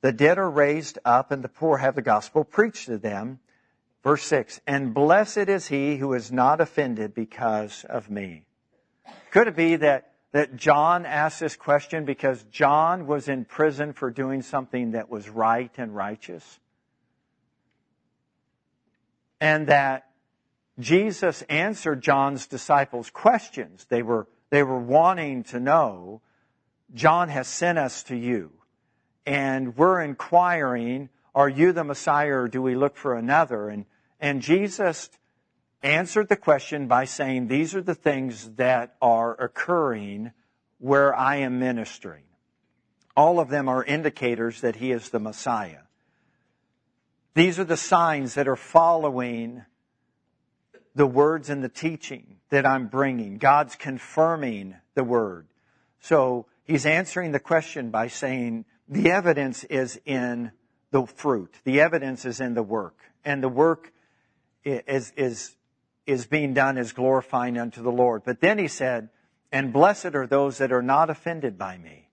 The 0.02 0.12
dead 0.12 0.38
are 0.38 0.50
raised 0.50 1.00
up, 1.04 1.32
and 1.32 1.44
the 1.44 1.50
poor 1.50 1.78
have 1.78 1.96
the 1.96 2.04
gospel 2.04 2.44
preached 2.44 2.86
to 2.86 2.98
them. 2.98 3.40
Verse 4.04 4.24
6 4.24 4.62
And 4.68 4.94
blessed 4.94 5.50
is 5.50 5.68
he 5.68 5.98
who 5.98 6.14
is 6.14 6.32
not 6.32 6.62
offended 6.62 7.16
because 7.16 7.84
of 7.90 8.10
me. 8.10 8.46
Could 9.32 9.48
it 9.48 9.56
be 9.56 9.78
that, 9.78 10.14
that 10.32 10.56
John 10.56 11.06
asked 11.06 11.40
this 11.40 11.56
question 11.56 12.06
because 12.06 12.44
John 12.52 13.08
was 13.08 13.28
in 13.28 13.46
prison 13.46 13.94
for 13.94 14.12
doing 14.12 14.44
something 14.44 14.92
that 14.92 15.10
was 15.10 15.28
right 15.28 15.72
and 15.78 15.96
righteous? 15.96 16.60
And 19.42 19.68
that 19.68 20.07
Jesus 20.80 21.42
answered 21.44 22.02
John's 22.02 22.48
disciples' 22.48 23.10
questions. 23.10 23.86
They 23.90 24.04
were, 24.04 24.28
they 24.50 24.64
were 24.64 24.80
wanting 24.80 25.44
to 25.46 25.60
know, 25.60 26.22
John 26.94 27.30
has 27.30 27.48
sent 27.48 27.78
us 27.78 28.04
to 28.04 28.16
you. 28.16 28.52
And 29.26 29.76
we're 29.76 30.02
inquiring, 30.02 31.10
are 31.36 31.50
you 31.50 31.74
the 31.74 31.84
Messiah 31.84 32.34
or 32.34 32.48
do 32.48 32.62
we 32.62 32.76
look 32.76 32.96
for 32.96 33.16
another? 33.16 33.70
And, 33.70 33.86
and 34.20 34.42
Jesus 34.42 35.10
answered 35.84 36.30
the 36.30 36.36
question 36.36 36.88
by 36.88 37.06
saying, 37.06 37.48
these 37.48 37.76
are 37.76 37.82
the 37.82 37.96
things 37.96 38.52
that 38.56 38.96
are 39.02 39.34
occurring 39.42 40.32
where 40.80 41.16
I 41.16 41.38
am 41.38 41.60
ministering. 41.60 42.24
All 43.16 43.40
of 43.40 43.50
them 43.50 43.68
are 43.68 43.84
indicators 43.84 44.62
that 44.62 44.76
he 44.76 44.92
is 44.92 45.10
the 45.10 45.20
Messiah. 45.20 45.82
These 47.34 47.60
are 47.60 47.64
the 47.64 47.78
signs 47.78 48.36
that 48.36 48.48
are 48.48 48.56
following 48.56 49.64
the 50.98 51.06
words 51.06 51.52
and 51.52 51.64
the 51.64 51.70
teaching 51.70 52.38
that 52.50 52.66
I'm 52.66 52.88
bringing. 52.88 53.38
God's 53.38 53.76
confirming 53.76 54.76
the 54.96 55.04
word. 55.04 55.48
So 56.02 56.48
he's 56.64 56.88
answering 56.88 57.32
the 57.32 57.40
question 57.40 57.92
by 57.92 58.08
saying 58.08 58.66
the 58.90 59.12
evidence 59.12 59.64
is 59.64 60.02
in 60.06 60.52
the 60.90 61.06
fruit. 61.06 61.54
The 61.66 61.82
evidence 61.82 62.26
is 62.26 62.42
in 62.42 62.56
the 62.56 62.64
work. 62.64 62.98
And 63.24 63.44
the 63.44 63.50
work 63.50 63.94
is, 64.64 65.14
is, 65.16 65.56
is 66.08 66.26
being 66.26 66.56
done 66.56 66.80
is 66.80 66.94
glorifying 66.94 67.60
unto 67.60 67.84
the 67.84 67.92
Lord. 67.92 68.24
But 68.26 68.42
then 68.42 68.58
he 68.58 68.68
said, 68.68 69.10
and 69.52 69.72
blessed 69.72 70.16
are 70.16 70.26
those 70.26 70.58
that 70.58 70.72
are 70.72 70.82
not 70.82 71.12
offended 71.12 71.60
by 71.60 71.78
me. 71.78 72.10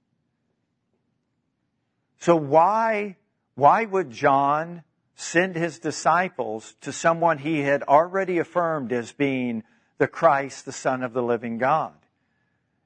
So 2.19 2.37
why, 2.37 3.17
why 3.55 3.87
would 3.87 4.11
John 4.11 4.83
send 5.15 5.57
his 5.57 5.79
disciples 5.79 6.75
to 6.81 6.93
someone 6.93 7.39
he 7.39 7.61
had 7.61 7.83
already 7.85 8.39
affirmed 8.39 8.93
as 8.93 9.13
being 9.13 9.63
the 9.99 10.09
Christ, 10.09 10.65
the 10.65 10.73
Son 10.73 11.03
of 11.03 11.13
the 11.13 11.23
living 11.23 11.59
God? 11.59 11.95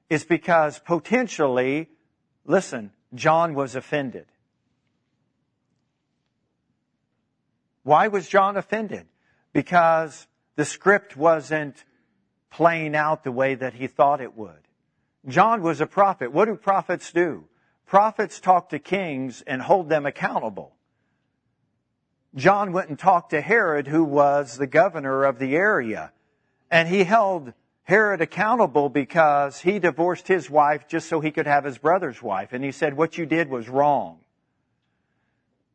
Is 0.09 0.23
because 0.23 0.79
potentially, 0.79 1.89
listen, 2.45 2.91
John 3.13 3.53
was 3.53 3.75
offended. 3.75 4.25
Why 7.83 8.07
was 8.07 8.27
John 8.27 8.57
offended? 8.57 9.07
Because 9.53 10.27
the 10.55 10.65
script 10.65 11.17
wasn't 11.17 11.83
playing 12.51 12.95
out 12.95 13.23
the 13.23 13.31
way 13.31 13.55
that 13.55 13.73
he 13.73 13.87
thought 13.87 14.21
it 14.21 14.35
would. 14.35 14.67
John 15.27 15.61
was 15.61 15.81
a 15.81 15.87
prophet. 15.87 16.31
What 16.31 16.45
do 16.45 16.55
prophets 16.55 17.11
do? 17.11 17.45
Prophets 17.85 18.39
talk 18.39 18.69
to 18.69 18.79
kings 18.79 19.41
and 19.45 19.61
hold 19.61 19.89
them 19.89 20.05
accountable. 20.05 20.75
John 22.35 22.71
went 22.71 22.89
and 22.89 22.99
talked 22.99 23.31
to 23.31 23.41
Herod, 23.41 23.87
who 23.87 24.03
was 24.03 24.57
the 24.57 24.67
governor 24.67 25.23
of 25.23 25.39
the 25.39 25.55
area, 25.55 26.11
and 26.69 26.87
he 26.87 27.03
held 27.03 27.53
Herod 27.83 28.21
accountable 28.21 28.87
because 28.87 29.61
he 29.61 29.79
divorced 29.79 30.27
his 30.27 30.49
wife 30.49 30.87
just 30.87 31.09
so 31.09 31.21
he 31.21 31.31
could 31.31 31.47
have 31.47 31.63
his 31.63 31.79
brother's 31.79 32.21
wife. 32.21 32.53
And 32.53 32.63
he 32.63 32.71
said, 32.71 32.95
What 32.95 33.17
you 33.17 33.25
did 33.25 33.49
was 33.49 33.67
wrong. 33.67 34.19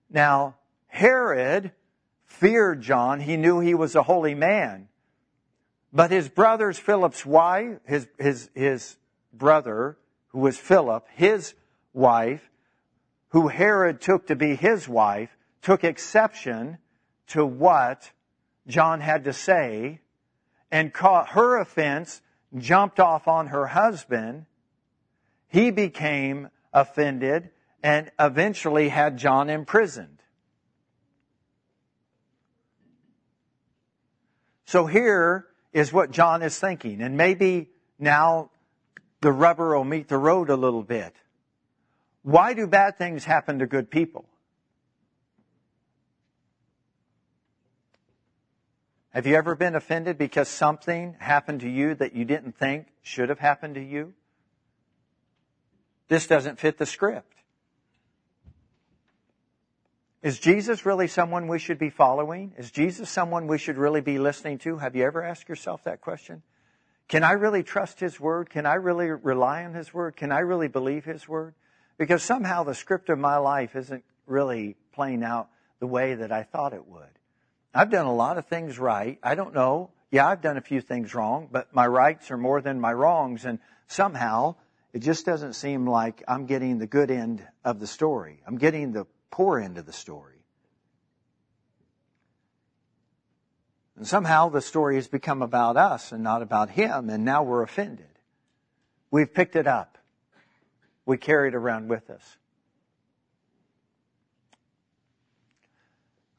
Now, 0.08 0.54
Herod 0.86 1.72
feared 2.24 2.82
John. 2.82 3.18
He 3.18 3.36
knew 3.36 3.58
he 3.58 3.74
was 3.74 3.96
a 3.96 4.04
holy 4.04 4.34
man. 4.36 4.86
But 5.92 6.12
his 6.12 6.28
brother's 6.28 6.78
Philip's 6.78 7.26
wife, 7.26 7.78
his, 7.84 8.06
his, 8.16 8.50
his 8.54 8.96
brother, 9.32 9.96
who 10.28 10.38
was 10.38 10.56
Philip, 10.56 11.06
his 11.14 11.54
wife, 11.92 12.48
who 13.30 13.48
Herod 13.48 14.00
took 14.00 14.28
to 14.28 14.36
be 14.36 14.54
his 14.54 14.88
wife, 14.88 15.36
took 15.64 15.82
exception 15.82 16.76
to 17.26 17.44
what 17.44 18.12
John 18.66 19.00
had 19.00 19.24
to 19.24 19.32
say 19.32 20.00
and 20.70 20.92
caught 20.92 21.30
her 21.30 21.58
offense, 21.58 22.20
jumped 22.56 23.00
off 23.00 23.26
on 23.26 23.48
her 23.48 23.66
husband. 23.66 24.44
He 25.48 25.70
became 25.70 26.50
offended 26.72 27.50
and 27.82 28.10
eventually 28.20 28.90
had 28.90 29.16
John 29.16 29.48
imprisoned. 29.48 30.22
So 34.66 34.86
here 34.86 35.46
is 35.72 35.92
what 35.92 36.10
John 36.10 36.42
is 36.42 36.58
thinking, 36.58 37.00
and 37.00 37.16
maybe 37.16 37.70
now 37.98 38.50
the 39.20 39.32
rubber 39.32 39.76
will 39.76 39.84
meet 39.84 40.08
the 40.08 40.18
road 40.18 40.50
a 40.50 40.56
little 40.56 40.82
bit. 40.82 41.14
Why 42.22 42.52
do 42.52 42.66
bad 42.66 42.98
things 42.98 43.24
happen 43.24 43.60
to 43.60 43.66
good 43.66 43.90
people? 43.90 44.26
Have 49.14 49.28
you 49.28 49.36
ever 49.36 49.54
been 49.54 49.76
offended 49.76 50.18
because 50.18 50.48
something 50.48 51.14
happened 51.20 51.60
to 51.60 51.68
you 51.68 51.94
that 51.94 52.16
you 52.16 52.24
didn't 52.24 52.58
think 52.58 52.88
should 53.02 53.28
have 53.28 53.38
happened 53.38 53.76
to 53.76 53.80
you? 53.80 54.12
This 56.08 56.26
doesn't 56.26 56.58
fit 56.58 56.78
the 56.78 56.86
script. 56.86 57.32
Is 60.20 60.40
Jesus 60.40 60.84
really 60.84 61.06
someone 61.06 61.46
we 61.46 61.60
should 61.60 61.78
be 61.78 61.90
following? 61.90 62.54
Is 62.58 62.72
Jesus 62.72 63.08
someone 63.08 63.46
we 63.46 63.56
should 63.56 63.78
really 63.78 64.00
be 64.00 64.18
listening 64.18 64.58
to? 64.58 64.78
Have 64.78 64.96
you 64.96 65.04
ever 65.04 65.22
asked 65.22 65.48
yourself 65.48 65.84
that 65.84 66.00
question? 66.00 66.42
Can 67.06 67.22
I 67.22 67.32
really 67.32 67.62
trust 67.62 68.00
His 68.00 68.18
Word? 68.18 68.50
Can 68.50 68.66
I 68.66 68.74
really 68.74 69.10
rely 69.10 69.64
on 69.64 69.74
His 69.74 69.94
Word? 69.94 70.16
Can 70.16 70.32
I 70.32 70.40
really 70.40 70.68
believe 70.68 71.04
His 71.04 71.28
Word? 71.28 71.54
Because 71.98 72.24
somehow 72.24 72.64
the 72.64 72.74
script 72.74 73.10
of 73.10 73.18
my 73.20 73.36
life 73.36 73.76
isn't 73.76 74.02
really 74.26 74.74
playing 74.92 75.22
out 75.22 75.50
the 75.78 75.86
way 75.86 76.14
that 76.14 76.32
I 76.32 76.42
thought 76.42 76.72
it 76.72 76.88
would. 76.88 77.13
I've 77.74 77.90
done 77.90 78.06
a 78.06 78.14
lot 78.14 78.38
of 78.38 78.46
things 78.46 78.78
right. 78.78 79.18
I 79.22 79.34
don't 79.34 79.52
know. 79.52 79.90
Yeah, 80.10 80.28
I've 80.28 80.40
done 80.40 80.56
a 80.56 80.60
few 80.60 80.80
things 80.80 81.14
wrong, 81.14 81.48
but 81.50 81.74
my 81.74 81.86
rights 81.86 82.30
are 82.30 82.36
more 82.36 82.60
than 82.60 82.80
my 82.80 82.92
wrongs. 82.92 83.44
And 83.44 83.58
somehow 83.88 84.54
it 84.92 85.00
just 85.00 85.26
doesn't 85.26 85.54
seem 85.54 85.88
like 85.88 86.22
I'm 86.28 86.46
getting 86.46 86.78
the 86.78 86.86
good 86.86 87.10
end 87.10 87.44
of 87.64 87.80
the 87.80 87.88
story. 87.88 88.40
I'm 88.46 88.58
getting 88.58 88.92
the 88.92 89.06
poor 89.32 89.58
end 89.58 89.76
of 89.76 89.86
the 89.86 89.92
story. 89.92 90.30
And 93.96 94.06
somehow 94.06 94.48
the 94.48 94.60
story 94.60 94.94
has 94.94 95.08
become 95.08 95.42
about 95.42 95.76
us 95.76 96.12
and 96.12 96.22
not 96.22 96.42
about 96.42 96.70
him, 96.70 97.10
and 97.10 97.24
now 97.24 97.42
we're 97.42 97.62
offended. 97.62 98.06
We've 99.10 99.32
picked 99.32 99.56
it 99.56 99.66
up. 99.66 99.98
We 101.06 101.16
carry 101.16 101.48
it 101.48 101.54
around 101.54 101.88
with 101.88 102.10
us. 102.10 102.36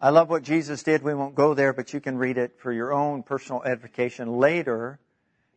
I 0.05 0.09
love 0.09 0.29
what 0.29 0.43
Jesus 0.43 0.83
did. 0.83 1.01
We 1.01 1.15
won't 1.15 1.33
go 1.33 1.55
there, 1.55 1.73
but 1.73 1.91
you 1.91 1.99
can 1.99 2.19
read 2.19 2.37
it 2.37 2.59
for 2.59 2.71
your 2.71 2.93
own 2.93 3.23
personal 3.23 3.63
edification 3.63 4.37
later. 4.37 4.99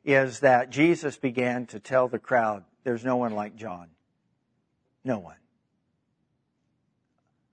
Is 0.06 0.40
that 0.40 0.70
Jesus 0.70 1.18
began 1.18 1.66
to 1.66 1.78
tell 1.78 2.08
the 2.08 2.18
crowd, 2.18 2.64
there's 2.82 3.04
no 3.04 3.16
one 3.16 3.34
like 3.34 3.56
John. 3.56 3.88
No 5.04 5.18
one. 5.18 5.36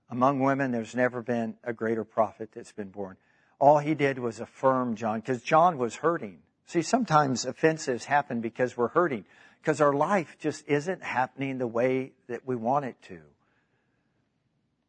Among 0.08 0.40
women, 0.40 0.70
there's 0.70 0.94
never 0.94 1.20
been 1.20 1.56
a 1.62 1.74
greater 1.74 2.02
prophet 2.02 2.48
that's 2.54 2.72
been 2.72 2.88
born. 2.88 3.18
All 3.58 3.76
he 3.76 3.94
did 3.94 4.18
was 4.18 4.40
affirm 4.40 4.96
John, 4.96 5.20
because 5.20 5.42
John 5.42 5.76
was 5.76 5.96
hurting. 5.96 6.38
See, 6.64 6.80
sometimes 6.80 7.44
offenses 7.44 8.06
happen 8.06 8.40
because 8.40 8.74
we're 8.74 8.88
hurting, 8.88 9.26
because 9.60 9.82
our 9.82 9.92
life 9.92 10.38
just 10.40 10.66
isn't 10.66 11.02
happening 11.02 11.58
the 11.58 11.66
way 11.66 12.12
that 12.28 12.46
we 12.46 12.56
want 12.56 12.86
it 12.86 12.96
to. 13.08 13.20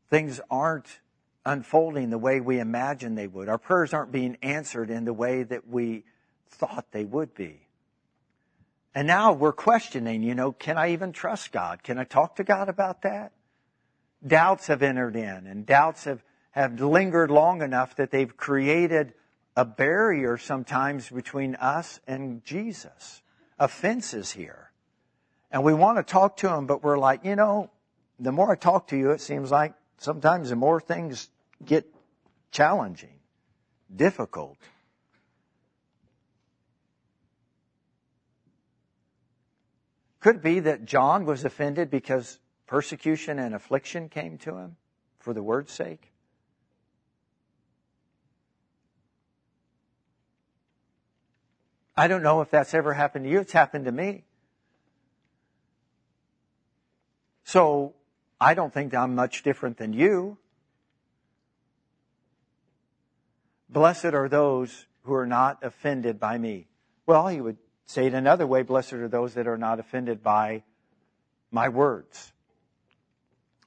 Things 0.10 0.40
aren't 0.50 1.02
unfolding 1.48 2.10
the 2.10 2.18
way 2.18 2.40
we 2.40 2.60
imagined 2.60 3.18
they 3.18 3.28
would. 3.28 3.50
Our 3.50 3.58
prayers 3.58 3.94
aren't 3.94 4.12
being 4.12 4.38
answered 4.42 4.90
in 4.90 5.06
the 5.06 5.14
way 5.14 5.44
that 5.44 5.68
we 5.68 6.04
thought 6.50 6.92
they 6.92 7.06
would 7.06 7.34
be. 7.34 7.68
And 8.94 9.08
now 9.08 9.32
we're 9.32 9.54
questioning, 9.54 10.24
you 10.24 10.36
know, 10.36 10.52
can 10.52 10.78
I 10.78 10.92
even 10.92 11.14
trust 11.14 11.52
God? 11.52 11.84
Can 11.84 11.98
I 11.98 12.04
talk 12.04 12.36
to 12.38 12.44
God 12.44 12.68
about 12.68 13.04
that? 13.04 13.32
Doubts 14.26 14.68
have 14.68 14.82
entered 14.82 15.16
in 15.16 15.48
and 15.48 15.66
doubts 15.66 16.04
have, 16.06 16.24
have 16.52 16.80
lingered 16.82 17.32
long 17.32 17.62
enough 17.62 17.96
that 17.96 18.12
they've 18.12 18.36
created 18.36 19.14
a 19.56 19.66
barrier 19.66 20.38
sometimes 20.38 21.10
between 21.10 21.56
us 21.56 22.00
and 22.08 22.44
Jesus. 22.44 23.22
Offenses 23.60 24.32
here. 24.32 24.72
And 25.52 25.64
we 25.64 25.74
want 25.74 25.98
to 25.98 26.04
talk 26.04 26.38
to 26.38 26.54
him, 26.54 26.66
but 26.66 26.84
we're 26.84 26.98
like, 26.98 27.24
you 27.24 27.36
know, 27.36 27.70
the 28.20 28.32
more 28.32 28.52
I 28.52 28.56
talk 28.56 28.88
to 28.88 28.98
you, 28.98 29.12
it 29.12 29.22
seems 29.22 29.52
like 29.52 29.74
sometimes 29.98 30.50
the 30.50 30.56
more 30.56 30.82
things 30.82 31.30
get 31.66 31.86
challenging, 32.52 33.20
difficult. 33.94 34.58
Could 40.20 40.38
it 40.38 40.44
be 40.44 40.60
that 40.62 40.86
John 40.86 41.26
was 41.26 41.46
offended 41.46 41.90
because 41.90 42.40
persecution 42.66 43.40
and 43.40 43.56
affliction 43.56 44.10
came 44.10 44.38
to 44.40 44.58
him 44.58 44.76
for 45.20 45.34
the 45.34 45.44
word's 45.44 45.72
sake? 45.72 46.12
I 51.96 52.08
don't 52.08 52.22
know 52.22 52.42
if 52.42 52.52
that's 52.52 52.74
ever 52.74 52.94
happened 52.94 53.26
to 53.26 53.32
you. 53.32 53.40
It's 53.40 53.54
happened 53.54 53.86
to 53.86 53.92
me. 53.92 54.24
So 57.44 57.96
I 58.40 58.54
don't 58.54 58.72
think 58.72 58.94
I'm 58.94 59.16
much 59.16 59.42
different 59.42 59.78
than 59.78 59.94
you. 59.94 60.38
Blessed 63.70 64.06
are 64.06 64.30
those 64.30 64.86
who 65.04 65.14
are 65.14 65.26
not 65.26 65.60
offended 65.64 66.20
by 66.20 66.38
me. 66.38 66.68
Well, 67.06 67.28
he 67.28 67.42
would 67.42 67.58
say 67.86 68.08
it 68.08 68.14
another 68.14 68.46
way 68.46 68.64
blessed 68.64 68.94
are 68.94 69.08
those 69.08 69.34
that 69.36 69.48
are 69.48 69.58
not 69.58 69.80
offended 69.80 70.22
by 70.22 70.64
my 71.52 71.70
words. 71.70 72.34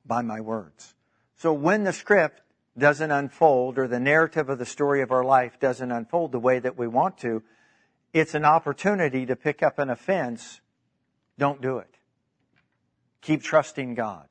By 0.05 0.23
my 0.23 0.41
words. 0.41 0.95
So 1.37 1.53
when 1.53 1.85
the 1.85 1.93
script 1.93 2.43
doesn't 2.77 3.11
unfold 3.11 3.79
or 3.79 3.89
the 3.89 4.01
narrative 4.01 4.49
of 4.49 4.59
the 4.59 4.67
story 4.67 5.03
of 5.03 5.11
our 5.11 5.25
life 5.25 5.59
doesn't 5.59 5.91
unfold 5.91 6.33
the 6.33 6.39
way 6.39 6.59
that 6.59 6.79
we 6.79 6.87
want 6.87 7.19
to, 7.19 7.43
it's 8.13 8.35
an 8.35 8.45
opportunity 8.45 9.27
to 9.27 9.37
pick 9.37 9.63
up 9.63 9.79
an 9.79 9.91
offense. 9.91 10.61
Don't 11.39 11.63
do 11.63 11.79
it. 11.79 11.95
Keep 13.23 13.43
trusting 13.43 13.95
God. 13.95 14.27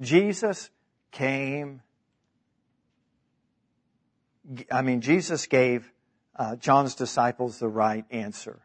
Jesus 0.00 0.70
came 1.10 1.82
I 4.70 4.82
mean, 4.82 5.00
Jesus 5.00 5.46
gave 5.46 5.92
uh, 6.36 6.56
John's 6.56 6.94
disciples 6.94 7.58
the 7.58 7.68
right 7.68 8.04
answer. 8.10 8.60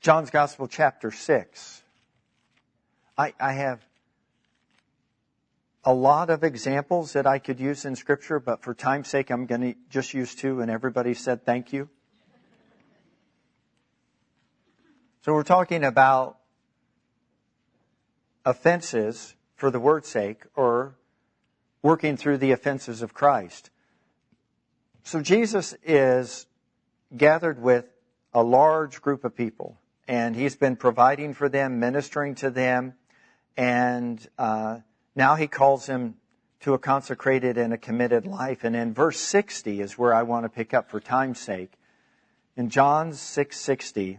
John's 0.00 0.30
Gospel, 0.30 0.68
chapter 0.68 1.10
6. 1.10 1.82
I, 3.16 3.34
I 3.40 3.52
have 3.52 3.84
a 5.84 5.94
lot 5.94 6.30
of 6.30 6.44
examples 6.44 7.12
that 7.12 7.26
I 7.26 7.38
could 7.38 7.58
use 7.58 7.84
in 7.84 7.96
Scripture, 7.96 8.38
but 8.38 8.62
for 8.62 8.74
time's 8.74 9.08
sake, 9.08 9.30
I'm 9.30 9.46
going 9.46 9.60
to 9.60 9.74
just 9.90 10.14
use 10.14 10.34
two, 10.34 10.60
and 10.60 10.70
everybody 10.70 11.14
said 11.14 11.44
thank 11.44 11.72
you. 11.72 11.88
So 15.24 15.32
we're 15.32 15.42
talking 15.44 15.84
about 15.84 16.38
offenses 18.44 19.34
for 19.62 19.70
the 19.70 19.78
word's 19.78 20.08
sake 20.08 20.42
or 20.56 20.96
working 21.82 22.16
through 22.16 22.36
the 22.36 22.50
offenses 22.50 23.00
of 23.00 23.14
Christ. 23.14 23.70
So 25.04 25.20
Jesus 25.20 25.72
is 25.84 26.48
gathered 27.16 27.62
with 27.62 27.84
a 28.34 28.42
large 28.42 29.00
group 29.00 29.24
of 29.24 29.36
people 29.36 29.78
and 30.08 30.34
he's 30.34 30.56
been 30.56 30.74
providing 30.74 31.32
for 31.32 31.48
them, 31.48 31.78
ministering 31.78 32.34
to 32.34 32.50
them, 32.50 32.94
and 33.56 34.28
uh, 34.36 34.78
now 35.14 35.36
he 35.36 35.46
calls 35.46 35.86
them 35.86 36.16
to 36.62 36.74
a 36.74 36.78
consecrated 36.80 37.56
and 37.56 37.72
a 37.72 37.78
committed 37.78 38.26
life. 38.26 38.64
And 38.64 38.74
in 38.74 38.92
verse 38.92 39.20
60 39.20 39.80
is 39.80 39.96
where 39.96 40.12
I 40.12 40.24
want 40.24 40.44
to 40.44 40.48
pick 40.48 40.74
up 40.74 40.90
for 40.90 40.98
time's 40.98 41.38
sake. 41.38 41.74
In 42.56 42.68
John 42.68 43.12
6:60, 43.12 44.18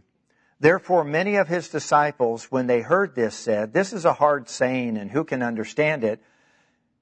Therefore, 0.64 1.04
many 1.04 1.36
of 1.36 1.50
his 1.50 1.68
disciples, 1.68 2.46
when 2.46 2.68
they 2.68 2.80
heard 2.80 3.16
this, 3.16 3.36
said, 3.36 3.74
This 3.74 3.92
is 3.92 4.06
a 4.06 4.14
hard 4.14 4.48
saying, 4.48 4.96
and 4.96 5.12
who 5.12 5.26
can 5.26 5.44
understand 5.44 6.06
it? 6.06 6.24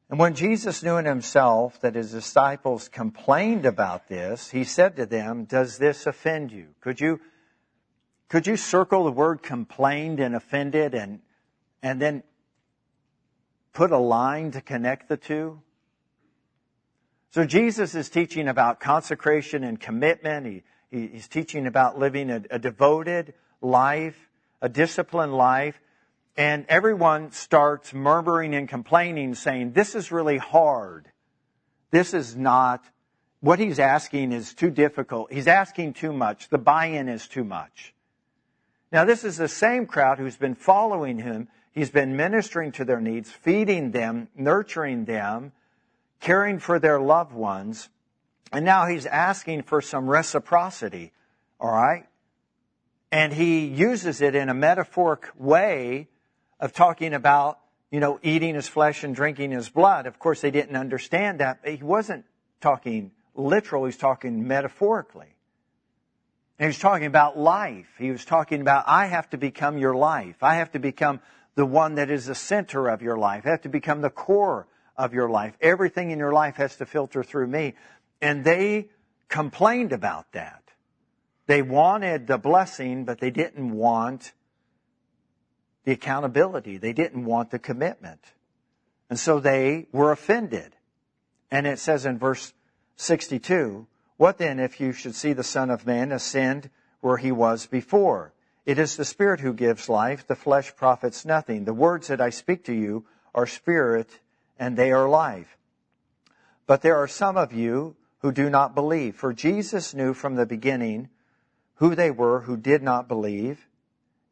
And 0.09 0.17
when 0.17 0.33
Jesus 0.33 0.81
knew 0.81 0.97
in 0.97 1.05
himself 1.05 1.79
that 1.81 1.93
his 1.93 2.11
disciples 2.11 2.89
complained 2.89 3.67
about 3.67 4.07
this, 4.07 4.49
he 4.49 4.63
said 4.63 4.95
to 4.95 5.05
them, 5.05 5.43
Does 5.43 5.77
this 5.77 6.07
offend 6.07 6.51
you? 6.51 6.69
Could 6.81 6.99
you, 6.99 7.19
could 8.29 8.47
you 8.47 8.57
circle 8.57 9.03
the 9.03 9.11
word 9.11 9.43
complained 9.43 10.19
and 10.19 10.33
offended 10.33 10.95
and, 10.95 11.19
and 11.83 12.01
then 12.01 12.23
put 13.73 13.91
a 13.91 13.99
line 13.99 14.49
to 14.53 14.61
connect 14.61 15.07
the 15.07 15.17
two? 15.17 15.61
So 17.29 17.45
Jesus 17.45 17.93
is 17.93 18.09
teaching 18.09 18.47
about 18.47 18.79
consecration 18.79 19.63
and 19.63 19.79
commitment. 19.79 20.47
He, 20.47 20.63
he's 21.09 21.27
teaching 21.27 21.67
about 21.67 21.99
living 21.99 22.31
a, 22.31 22.41
a 22.49 22.57
devoted, 22.57 23.35
life, 23.61 24.29
a 24.61 24.69
disciplined 24.69 25.35
life, 25.35 25.79
and 26.37 26.65
everyone 26.69 27.31
starts 27.31 27.93
murmuring 27.93 28.55
and 28.55 28.67
complaining, 28.67 29.35
saying, 29.35 29.73
This 29.73 29.95
is 29.95 30.11
really 30.11 30.37
hard. 30.37 31.07
This 31.91 32.13
is 32.13 32.35
not, 32.35 32.85
what 33.41 33.59
he's 33.59 33.79
asking 33.79 34.31
is 34.31 34.53
too 34.53 34.69
difficult. 34.69 35.31
He's 35.31 35.47
asking 35.47 35.93
too 35.93 36.13
much. 36.13 36.49
The 36.49 36.57
buy 36.57 36.85
in 36.87 37.09
is 37.09 37.27
too 37.27 37.43
much. 37.43 37.93
Now, 38.91 39.05
this 39.05 39.23
is 39.23 39.37
the 39.37 39.47
same 39.47 39.85
crowd 39.85 40.19
who's 40.19 40.37
been 40.37 40.55
following 40.55 41.19
him. 41.19 41.47
He's 41.73 41.89
been 41.89 42.15
ministering 42.15 42.71
to 42.73 42.85
their 42.85 42.99
needs, 42.99 43.31
feeding 43.31 43.91
them, 43.91 44.27
nurturing 44.35 45.05
them, 45.05 45.53
caring 46.19 46.59
for 46.59 46.79
their 46.79 46.99
loved 46.99 47.33
ones. 47.33 47.89
And 48.51 48.65
now 48.65 48.85
he's 48.85 49.05
asking 49.05 49.63
for 49.63 49.81
some 49.81 50.09
reciprocity. 50.09 51.11
All 51.59 51.71
right? 51.71 52.05
And 53.11 53.33
he 53.33 53.65
uses 53.65 54.21
it 54.21 54.35
in 54.35 54.49
a 54.49 54.53
metaphoric 54.53 55.27
way 55.37 56.07
of 56.59 56.73
talking 56.73 57.13
about, 57.13 57.59
you 57.91 57.99
know, 57.99 58.19
eating 58.23 58.55
his 58.55 58.67
flesh 58.67 59.03
and 59.03 59.13
drinking 59.13 59.51
his 59.51 59.69
blood. 59.69 60.05
Of 60.05 60.17
course, 60.17 60.41
they 60.41 60.51
didn't 60.51 60.77
understand 60.77 61.39
that. 61.39 61.59
He 61.65 61.83
wasn't 61.83 62.25
talking 62.61 63.11
literal, 63.35 63.85
he's 63.85 63.97
talking 63.97 64.47
metaphorically. 64.47 65.35
And 66.59 66.67
was 66.67 66.77
talking 66.77 67.07
about 67.07 67.37
life. 67.37 67.87
He 67.97 68.11
was 68.11 68.23
talking 68.23 68.61
about, 68.61 68.83
I 68.87 69.07
have 69.07 69.27
to 69.31 69.37
become 69.37 69.79
your 69.79 69.95
life. 69.95 70.43
I 70.43 70.55
have 70.55 70.71
to 70.73 70.79
become 70.79 71.19
the 71.55 71.65
one 71.65 71.95
that 71.95 72.11
is 72.11 72.27
the 72.27 72.35
center 72.35 72.87
of 72.87 73.01
your 73.01 73.17
life. 73.17 73.47
I 73.47 73.49
have 73.49 73.63
to 73.63 73.69
become 73.69 74.01
the 74.01 74.11
core 74.11 74.67
of 74.95 75.13
your 75.13 75.27
life. 75.27 75.57
Everything 75.59 76.11
in 76.11 76.19
your 76.19 76.31
life 76.31 76.57
has 76.57 76.75
to 76.75 76.85
filter 76.85 77.23
through 77.23 77.47
me. 77.47 77.73
And 78.21 78.43
they 78.43 78.89
complained 79.27 79.91
about 79.91 80.31
that. 80.33 80.60
They 81.51 81.61
wanted 81.61 82.27
the 82.27 82.37
blessing, 82.37 83.03
but 83.03 83.19
they 83.19 83.29
didn't 83.29 83.73
want 83.73 84.31
the 85.83 85.91
accountability. 85.91 86.77
They 86.77 86.93
didn't 86.93 87.25
want 87.25 87.51
the 87.51 87.59
commitment. 87.59 88.21
And 89.09 89.19
so 89.19 89.41
they 89.41 89.87
were 89.91 90.13
offended. 90.13 90.77
And 91.51 91.67
it 91.67 91.77
says 91.77 92.05
in 92.05 92.17
verse 92.17 92.53
62, 92.95 93.85
What 94.15 94.37
then 94.37 94.61
if 94.61 94.79
you 94.79 94.93
should 94.93 95.13
see 95.13 95.33
the 95.33 95.43
Son 95.43 95.69
of 95.69 95.85
Man 95.85 96.13
ascend 96.13 96.69
where 97.01 97.17
he 97.17 97.33
was 97.33 97.65
before? 97.65 98.31
It 98.65 98.79
is 98.79 98.95
the 98.95 99.03
Spirit 99.03 99.41
who 99.41 99.51
gives 99.51 99.89
life. 99.89 100.25
The 100.25 100.37
flesh 100.37 100.73
profits 100.77 101.25
nothing. 101.25 101.65
The 101.65 101.73
words 101.73 102.07
that 102.07 102.21
I 102.21 102.29
speak 102.29 102.63
to 102.67 102.73
you 102.73 103.05
are 103.35 103.45
spirit 103.45 104.21
and 104.57 104.77
they 104.77 104.93
are 104.93 105.09
life. 105.09 105.57
But 106.65 106.81
there 106.81 106.95
are 106.95 107.09
some 107.09 107.35
of 107.35 107.51
you 107.51 107.97
who 108.19 108.31
do 108.31 108.49
not 108.49 108.73
believe. 108.73 109.17
For 109.17 109.33
Jesus 109.33 109.93
knew 109.93 110.13
from 110.13 110.35
the 110.35 110.45
beginning 110.45 111.09
who 111.81 111.95
they 111.95 112.11
were 112.11 112.41
who 112.41 112.55
did 112.55 112.83
not 112.83 113.07
believe 113.07 113.67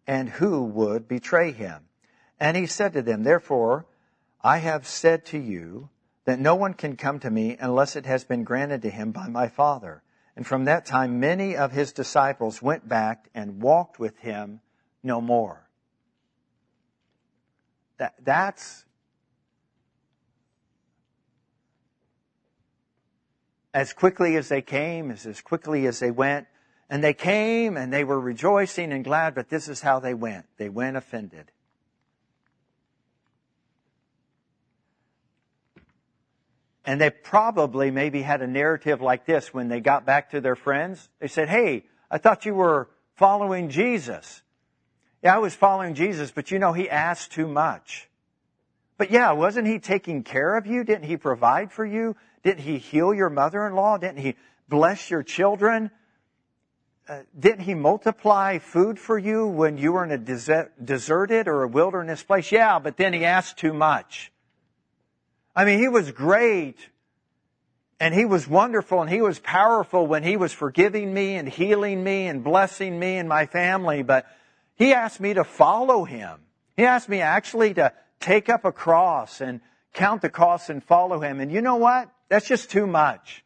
and 0.06 0.30
who 0.30 0.64
would 0.64 1.08
betray 1.08 1.52
him. 1.52 1.84
And 2.40 2.56
he 2.56 2.68
said 2.68 2.94
to 2.94 3.02
them, 3.02 3.24
Therefore, 3.24 3.88
I 4.44 4.60
have 4.60 4.86
said 4.86 5.26
to 5.26 5.40
you 5.40 5.90
that 6.26 6.40
no 6.40 6.54
one 6.54 6.76
can 6.76 6.96
come 6.96 7.20
to 7.22 7.32
me 7.32 7.58
unless 7.60 7.96
it 7.96 8.06
has 8.06 8.24
been 8.24 8.44
granted 8.44 8.84
to 8.84 8.92
him 8.92 9.12
by 9.12 9.28
my 9.30 9.48
Father. 9.48 10.04
And 10.36 10.46
from 10.46 10.66
that 10.66 10.86
time, 10.86 11.20
many 11.20 11.58
of 11.58 11.72
his 11.72 11.92
disciples 11.92 12.62
went 12.62 12.88
back 12.88 13.30
and 13.34 13.64
walked 13.64 13.98
with 13.98 14.16
him 14.20 14.62
no 15.02 15.20
more. 15.20 15.68
That, 17.98 18.14
that's 18.24 18.86
as 23.74 23.92
quickly 23.92 24.36
as 24.36 24.50
they 24.50 24.62
came, 24.62 25.10
as, 25.10 25.26
as 25.26 25.42
quickly 25.42 25.88
as 25.88 25.98
they 25.98 26.12
went. 26.12 26.46
And 26.90 27.04
they 27.04 27.14
came 27.14 27.78
and 27.78 27.94
they 27.94 28.04
were 28.04 28.20
rejoicing 28.20 28.92
and 28.92 29.04
glad, 29.04 29.36
but 29.36 29.50
this 29.50 29.68
is 29.68 29.82
how 29.82 30.00
they 30.00 30.14
went. 30.14 30.46
They 30.58 30.70
went 30.70 30.98
offended. 30.98 31.52
And 36.84 37.00
they 37.00 37.12
probably 37.12 37.92
maybe 37.92 38.24
had 38.24 38.42
a 38.42 38.48
narrative 38.48 39.00
like 39.00 39.28
this 39.28 39.54
when 39.54 39.68
they 39.68 39.80
got 39.80 40.08
back 40.08 40.32
to 40.32 40.42
their 40.42 40.56
friends. 40.56 41.10
They 41.20 41.28
said, 41.28 41.48
Hey, 41.48 41.86
I 42.10 42.18
thought 42.18 42.46
you 42.46 42.56
were 42.56 42.90
following 43.14 43.70
Jesus. 43.70 44.42
Yeah, 45.22 45.36
I 45.36 45.40
was 45.40 45.54
following 45.54 45.94
Jesus, 45.94 46.32
but 46.32 46.50
you 46.50 46.58
know, 46.58 46.74
he 46.74 46.90
asked 46.90 47.32
too 47.32 47.48
much. 47.48 48.10
But 48.98 49.12
yeah, 49.12 49.34
wasn't 49.34 49.68
he 49.68 49.78
taking 49.78 50.24
care 50.24 50.58
of 50.58 50.66
you? 50.66 50.84
Didn't 50.84 51.04
he 51.04 51.18
provide 51.18 51.72
for 51.72 51.86
you? 51.86 52.16
Didn't 52.44 52.62
he 52.62 52.80
heal 52.80 53.14
your 53.14 53.30
mother-in-law? 53.30 54.00
Didn't 54.00 54.18
he 54.18 54.36
bless 54.68 55.12
your 55.12 55.22
children? 55.22 55.92
Uh, 57.10 57.24
didn't 57.40 57.62
he 57.62 57.74
multiply 57.74 58.60
food 58.60 59.00
for 59.00 59.18
you 59.18 59.48
when 59.48 59.80
you 59.80 59.94
were 59.94 60.04
in 60.04 60.12
a 60.12 60.18
deserted 60.84 61.48
or 61.48 61.64
a 61.64 61.68
wilderness 61.68 62.22
place? 62.22 62.52
Yeah, 62.52 62.78
but 62.78 62.98
then 62.98 63.14
he 63.14 63.26
asked 63.26 63.58
too 63.58 63.74
much. 63.74 64.32
I 65.56 65.66
mean, 65.66 65.80
he 65.80 65.88
was 65.88 66.12
great 66.12 66.78
and 68.00 68.14
he 68.14 68.26
was 68.26 68.48
wonderful 68.48 69.02
and 69.02 69.10
he 69.10 69.24
was 69.24 69.40
powerful 69.40 70.06
when 70.06 70.22
he 70.22 70.38
was 70.38 70.54
forgiving 70.54 71.12
me 71.12 71.34
and 71.34 71.50
healing 71.50 72.04
me 72.04 72.28
and 72.28 72.44
blessing 72.44 73.00
me 73.00 73.18
and 73.18 73.28
my 73.28 73.48
family, 73.48 74.04
but 74.04 74.28
he 74.76 74.94
asked 74.94 75.20
me 75.20 75.34
to 75.34 75.44
follow 75.44 76.04
him. 76.04 76.40
He 76.78 76.86
asked 76.86 77.10
me 77.10 77.22
actually 77.22 77.74
to 77.74 77.92
take 78.20 78.50
up 78.50 78.66
a 78.66 78.72
cross 78.72 79.42
and 79.42 79.62
count 79.94 80.22
the 80.22 80.30
costs 80.30 80.70
and 80.70 80.84
follow 80.84 81.20
him. 81.22 81.40
And 81.40 81.52
you 81.52 81.62
know 81.62 81.78
what? 81.78 82.12
That's 82.30 82.48
just 82.48 82.70
too 82.70 82.86
much. 82.86 83.44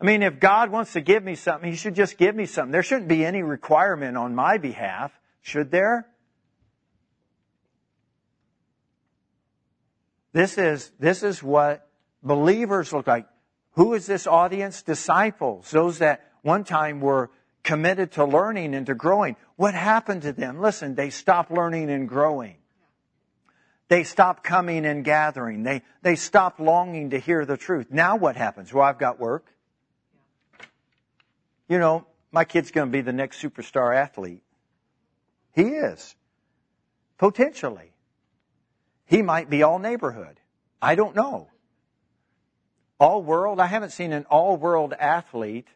I 0.00 0.04
mean, 0.04 0.22
if 0.22 0.40
God 0.40 0.70
wants 0.70 0.92
to 0.92 1.00
give 1.00 1.24
me 1.24 1.34
something, 1.34 1.70
He 1.70 1.76
should 1.76 1.94
just 1.94 2.18
give 2.18 2.34
me 2.34 2.46
something. 2.46 2.72
There 2.72 2.82
shouldn't 2.82 3.08
be 3.08 3.24
any 3.24 3.42
requirement 3.42 4.16
on 4.16 4.34
my 4.34 4.58
behalf, 4.58 5.12
should 5.40 5.70
there? 5.70 6.06
This 10.32 10.58
is, 10.58 10.92
this 10.98 11.22
is 11.22 11.42
what 11.42 11.88
believers 12.22 12.92
look 12.92 13.06
like. 13.06 13.26
Who 13.72 13.94
is 13.94 14.06
this 14.06 14.26
audience? 14.26 14.82
Disciples. 14.82 15.70
Those 15.70 15.98
that 15.98 16.30
one 16.42 16.64
time 16.64 17.00
were 17.00 17.30
committed 17.62 18.12
to 18.12 18.24
learning 18.24 18.74
and 18.74 18.86
to 18.86 18.94
growing. 18.94 19.36
What 19.56 19.74
happened 19.74 20.22
to 20.22 20.32
them? 20.32 20.60
Listen, 20.60 20.94
they 20.94 21.08
stopped 21.08 21.50
learning 21.50 21.90
and 21.90 22.06
growing. 22.06 22.56
They 23.88 24.04
stopped 24.04 24.44
coming 24.44 24.84
and 24.84 25.04
gathering. 25.04 25.62
They, 25.62 25.82
they 26.02 26.16
stopped 26.16 26.60
longing 26.60 27.10
to 27.10 27.18
hear 27.18 27.44
the 27.46 27.56
truth. 27.56 27.86
Now 27.90 28.16
what 28.16 28.36
happens? 28.36 28.72
Well, 28.72 28.84
I've 28.84 28.98
got 28.98 29.18
work. 29.18 29.46
You 31.68 31.78
know, 31.78 32.06
my 32.30 32.44
kid's 32.44 32.70
going 32.70 32.88
to 32.88 32.92
be 32.92 33.00
the 33.00 33.12
next 33.12 33.42
superstar 33.42 33.94
athlete. 33.94 34.42
He 35.52 35.62
is. 35.62 36.14
Potentially. 37.18 37.92
He 39.06 39.22
might 39.22 39.48
be 39.48 39.62
all 39.62 39.78
neighborhood. 39.78 40.38
I 40.80 40.94
don't 40.94 41.16
know. 41.16 41.48
All 42.98 43.22
world, 43.22 43.60
I 43.60 43.66
haven't 43.66 43.90
seen 43.90 44.12
an 44.12 44.24
all 44.30 44.56
world 44.56 44.92
athlete 44.98 45.68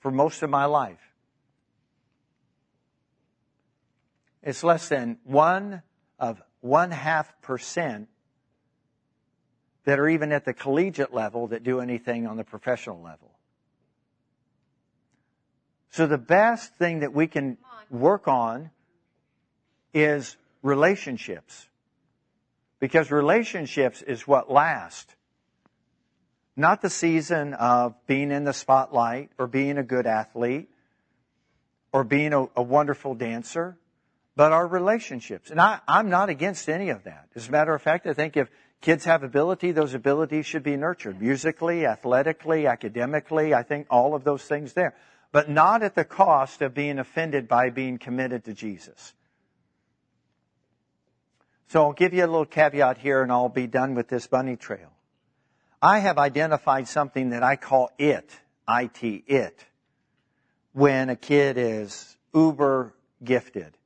for 0.00 0.10
most 0.10 0.42
of 0.42 0.50
my 0.50 0.64
life. 0.64 1.00
It's 4.42 4.64
less 4.64 4.88
than 4.88 5.18
one 5.24 5.82
of 6.18 6.42
one 6.60 6.90
half 6.90 7.40
percent 7.42 8.08
that 9.84 9.98
are 9.98 10.08
even 10.08 10.32
at 10.32 10.44
the 10.44 10.54
collegiate 10.54 11.12
level 11.12 11.48
that 11.48 11.62
do 11.62 11.80
anything 11.80 12.26
on 12.26 12.36
the 12.36 12.44
professional 12.44 13.00
level. 13.02 13.31
So 15.92 16.06
the 16.06 16.18
best 16.18 16.74
thing 16.76 17.00
that 17.00 17.12
we 17.12 17.26
can 17.26 17.58
work 17.90 18.26
on 18.26 18.70
is 19.92 20.36
relationships. 20.62 21.68
Because 22.80 23.10
relationships 23.10 24.00
is 24.00 24.26
what 24.26 24.50
last. 24.50 25.14
Not 26.56 26.80
the 26.80 26.88
season 26.88 27.52
of 27.52 27.94
being 28.06 28.30
in 28.30 28.44
the 28.44 28.54
spotlight 28.54 29.30
or 29.38 29.46
being 29.46 29.76
a 29.76 29.82
good 29.82 30.06
athlete 30.06 30.70
or 31.92 32.04
being 32.04 32.32
a, 32.32 32.46
a 32.56 32.62
wonderful 32.62 33.14
dancer, 33.14 33.76
but 34.34 34.50
our 34.50 34.66
relationships. 34.66 35.50
And 35.50 35.60
I, 35.60 35.80
I'm 35.86 36.08
not 36.08 36.30
against 36.30 36.70
any 36.70 36.88
of 36.88 37.04
that. 37.04 37.28
As 37.34 37.48
a 37.48 37.50
matter 37.50 37.74
of 37.74 37.82
fact, 37.82 38.06
I 38.06 38.14
think 38.14 38.38
if 38.38 38.48
kids 38.80 39.04
have 39.04 39.22
ability, 39.22 39.72
those 39.72 39.92
abilities 39.92 40.46
should 40.46 40.62
be 40.62 40.76
nurtured 40.76 41.20
musically, 41.20 41.84
athletically, 41.84 42.66
academically. 42.66 43.52
I 43.52 43.62
think 43.62 43.88
all 43.90 44.14
of 44.14 44.24
those 44.24 44.42
things 44.42 44.72
there, 44.72 44.94
but 45.32 45.48
not 45.48 45.82
at 45.82 45.94
the 45.94 46.04
cost 46.04 46.60
of 46.60 46.74
being 46.74 46.98
offended 46.98 47.48
by 47.48 47.70
being 47.70 47.98
committed 47.98 48.44
to 48.44 48.52
Jesus. 48.52 49.14
So 51.68 51.84
I'll 51.84 51.94
give 51.94 52.12
you 52.12 52.24
a 52.24 52.28
little 52.28 52.44
caveat 52.44 52.98
here 52.98 53.22
and 53.22 53.32
I'll 53.32 53.48
be 53.48 53.66
done 53.66 53.94
with 53.94 54.08
this 54.08 54.26
bunny 54.26 54.56
trail. 54.56 54.92
I 55.80 56.00
have 56.00 56.18
identified 56.18 56.86
something 56.86 57.30
that 57.30 57.42
I 57.42 57.56
call 57.56 57.90
it, 57.98 58.30
IT, 58.68 59.02
it, 59.02 59.64
when 60.72 61.08
a 61.08 61.16
kid 61.16 61.56
is 61.56 62.16
uber 62.34 62.94
gifted, 63.24 63.76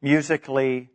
musically, 0.00 0.88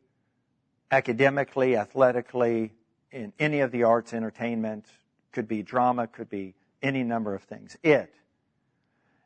academically, 0.91 1.77
athletically, 1.77 2.73
in 3.11 3.31
any 3.39 3.59
of 3.61 3.71
the 3.71 3.83
arts, 3.83 4.13
entertainment, 4.13 4.85
could 5.31 5.47
be 5.47 5.61
drama, 5.61 6.07
could 6.07 6.29
be 6.29 6.55
any 6.81 7.03
number 7.03 7.35
of 7.35 7.43
things. 7.43 7.77
It. 7.83 8.13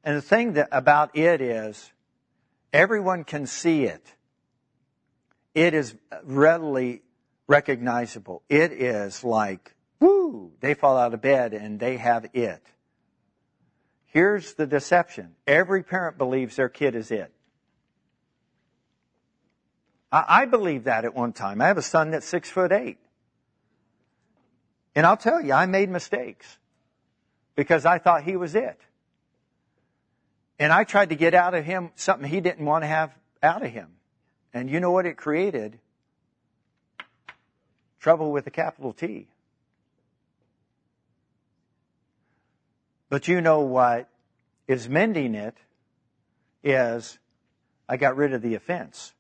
And 0.04 0.18
the 0.18 0.22
thing 0.22 0.54
that, 0.54 0.70
about 0.72 1.16
it 1.18 1.42
is, 1.42 1.92
everyone 2.72 3.24
can 3.24 3.46
see 3.48 3.86
it. 3.86 4.06
It 5.54 5.74
is 5.74 5.96
readily 6.24 7.04
recognizable. 7.48 8.42
It 8.50 8.72
is 8.72 9.24
like 9.24 9.74
Woo! 10.04 10.52
They 10.60 10.74
fall 10.74 10.98
out 10.98 11.14
of 11.14 11.22
bed 11.22 11.54
and 11.54 11.80
they 11.80 11.96
have 11.96 12.26
it. 12.34 12.62
Here's 14.08 14.54
the 14.56 14.68
deception. 14.68 15.36
Every 15.48 15.82
parent 15.82 16.18
believes 16.18 16.58
their 16.58 16.68
kid 16.68 16.94
is 16.96 17.10
it. 17.10 17.32
I, 20.12 20.26
I 20.28 20.46
that 20.84 21.06
at 21.06 21.16
one 21.16 21.32
time. 21.32 21.62
I 21.62 21.68
have 21.68 21.78
a 21.78 21.82
son 21.82 22.12
that's 22.12 22.28
six 22.28 22.50
foot 22.50 22.74
eight. 22.74 22.98
And 24.94 25.06
I'll 25.06 25.16
tell 25.16 25.40
you, 25.40 25.54
I 25.54 25.68
made 25.68 25.90
mistakes 25.90 26.58
because 27.56 27.86
I 27.86 27.98
thought 27.98 28.24
he 28.24 28.36
was 28.36 28.56
it. 28.56 28.82
And 30.64 30.72
I 30.72 30.86
tried 30.86 31.10
to 31.10 31.16
get 31.16 31.34
out 31.34 31.56
of 31.56 31.66
him 31.66 31.92
something 31.96 32.30
he 32.30 32.40
didn't 32.40 32.66
want 32.66 32.86
to 32.86 32.88
have 32.88 33.14
out 33.42 33.66
of 33.66 33.70
him. 33.70 33.90
And 34.54 34.70
you 34.70 34.80
know 34.80 34.92
what 34.92 35.06
it 35.06 35.18
created? 35.18 35.78
Trouble 38.00 38.32
with 38.32 38.48
a 38.48 38.50
capital 38.50 38.94
T. 38.94 39.28
But 43.10 43.28
you 43.28 43.42
know 43.42 43.60
what 43.60 44.08
is 44.66 44.88
mending 44.88 45.36
it 45.36 45.58
is 46.64 47.20
I 47.90 47.98
got 47.98 48.16
rid 48.16 48.32
of 48.32 48.42
the 48.42 48.56
offense. 48.56 49.12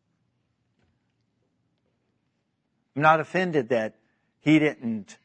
I'm 2.96 3.02
not 3.02 3.20
offended 3.20 3.68
that 3.68 3.96
he 4.39 4.60
didn't 4.60 5.18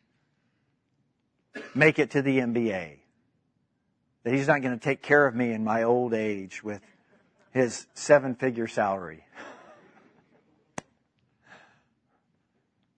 make 1.77 2.01
it 2.01 2.11
to 2.11 2.23
the 2.23 2.41
NBA. 2.41 2.97
That 4.29 4.35
he's 4.35 4.47
not 4.47 4.61
going 4.61 4.79
to 4.79 4.85
take 4.85 5.01
care 5.01 5.27
of 5.27 5.35
me 5.35 5.53
in 5.53 5.65
my 5.65 5.85
old 5.85 6.13
age 6.13 6.63
with 6.63 6.83
his 7.51 7.87
seven 7.95 8.35
figure 8.35 8.69
salary. 8.69 9.25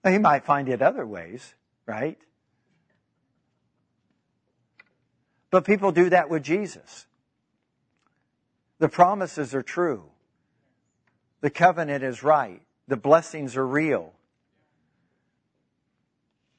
he 0.04 0.18
might 0.18 0.44
find 0.44 0.68
it 0.68 0.82
other 0.82 1.06
ways, 1.06 1.54
right? 1.86 2.18
But 5.52 5.64
people 5.64 5.92
do 5.92 6.10
that 6.10 6.28
with 6.28 6.42
Jesus. 6.42 7.06
The 8.80 8.88
promises 8.88 9.54
are 9.54 9.62
true. 9.62 10.06
The 11.42 11.50
covenant 11.50 12.02
is 12.02 12.24
right. 12.24 12.60
The 12.88 12.96
blessings 12.96 13.56
are 13.56 13.64
real. 13.64 14.14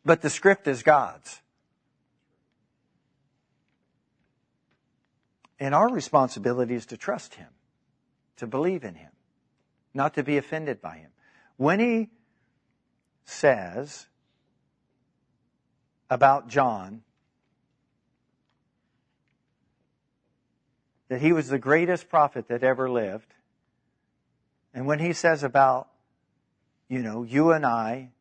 But 0.05 0.21
the 0.21 0.29
script 0.29 0.65
is 0.65 0.81
God's. 0.81 1.41
And 5.61 5.75
our 5.75 5.89
responsibility 5.89 6.73
is 6.73 6.87
to 6.87 6.97
trust 6.97 7.35
Him, 7.35 7.47
to 8.37 8.47
believe 8.47 8.83
in 8.83 8.95
Him, 8.95 9.11
not 9.93 10.15
to 10.15 10.23
be 10.23 10.37
offended 10.37 10.81
by 10.81 10.97
Him. 10.97 11.11
When 11.55 11.79
He 11.79 12.09
says 13.23 14.07
about 16.09 16.49
John, 16.49 17.03
that 21.09 21.21
he 21.21 21.33
was 21.33 21.49
the 21.49 21.59
greatest 21.59 22.09
prophet 22.09 22.47
that 22.47 22.63
ever 22.63 22.89
lived. 22.89 23.33
And 24.73 24.87
when 24.87 24.99
he 24.99 25.11
says 25.11 25.43
about, 25.43 25.89
you 26.87 26.99
know, 26.99 27.23
you 27.23 27.51
and 27.51 27.65
I, 27.65 28.11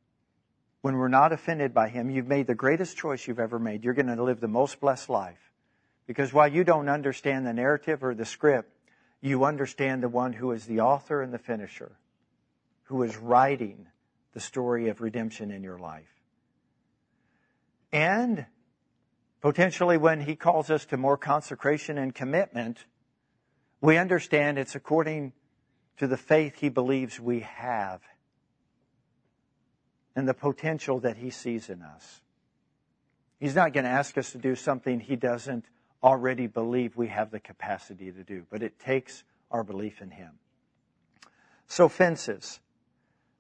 when 0.83 0.97
we're 0.97 1.07
not 1.07 1.33
offended 1.33 1.73
by 1.73 1.89
him, 1.89 2.11
you've 2.11 2.27
made 2.27 2.49
the 2.49 2.55
greatest 2.57 2.97
choice 2.97 3.29
you've 3.29 3.39
ever 3.39 3.61
made. 3.61 3.85
You're 3.85 3.95
going 3.95 4.07
to 4.07 4.21
live 4.21 4.41
the 4.41 4.49
most 4.49 4.81
blessed 4.81 5.09
life. 5.09 5.50
Because 6.11 6.33
while 6.33 6.49
you 6.49 6.65
don't 6.65 6.89
understand 6.89 7.47
the 7.47 7.53
narrative 7.53 8.03
or 8.03 8.17
the 8.17 8.25
script, 8.25 8.73
you 9.21 9.45
understand 9.45 10.03
the 10.03 10.09
one 10.09 10.33
who 10.33 10.51
is 10.51 10.67
the 10.67 10.81
author 10.81 11.23
and 11.23 11.33
the 11.33 11.39
finisher, 11.39 11.93
who 12.85 13.05
is 13.05 13.17
writing 13.17 13.87
the 14.33 14.41
story 14.41 14.89
of 14.89 15.01
redemption 15.01 15.53
in 15.53 15.63
your 15.63 15.79
life. 15.79 16.11
And 17.93 18.47
Potentially 19.41 19.97
when 19.97 20.21
he 20.21 20.37
calls 20.37 20.71
us 20.71 20.85
to 20.87 20.97
more 20.97 21.17
consecration 21.17 21.97
and 21.97 22.15
commitment, 22.15 22.85
we 23.81 23.97
understand 23.97 24.59
it's 24.59 24.75
according 24.75 25.33
to 25.97 26.07
the 26.07 26.19
faith 26.19 26.57
he 26.57 26.69
believes 26.69 27.19
we 27.19 27.41
have 27.41 28.03
and 30.15 30.29
the 30.29 30.35
potential 30.35 31.01
that 31.01 31.17
he 31.17 31.31
sees 31.31 31.71
in 31.71 31.81
us. 31.81 32.21
He's 33.39 33.55
not 33.55 33.73
going 33.73 33.85
to 33.85 33.91
ask 33.91 34.19
us 34.19 34.33
to 34.33 34.39
do 34.39 34.55
something 34.55 35.01
he 35.01 35.17
doesn't 35.17 35.65
already 36.03 36.47
believe 36.47 36.97
we 36.97 37.09
have 37.09 37.31
the 37.31 37.41
capacity 37.41 38.11
to 38.11 38.23
do, 38.25 38.45
but 38.51 38.63
it 38.63 38.79
takes 38.79 39.25
our 39.51 39.63
belief 39.63 40.01
in 40.01 40.11
him. 40.11 40.33
So 41.67 41.89
fences. 41.89 42.61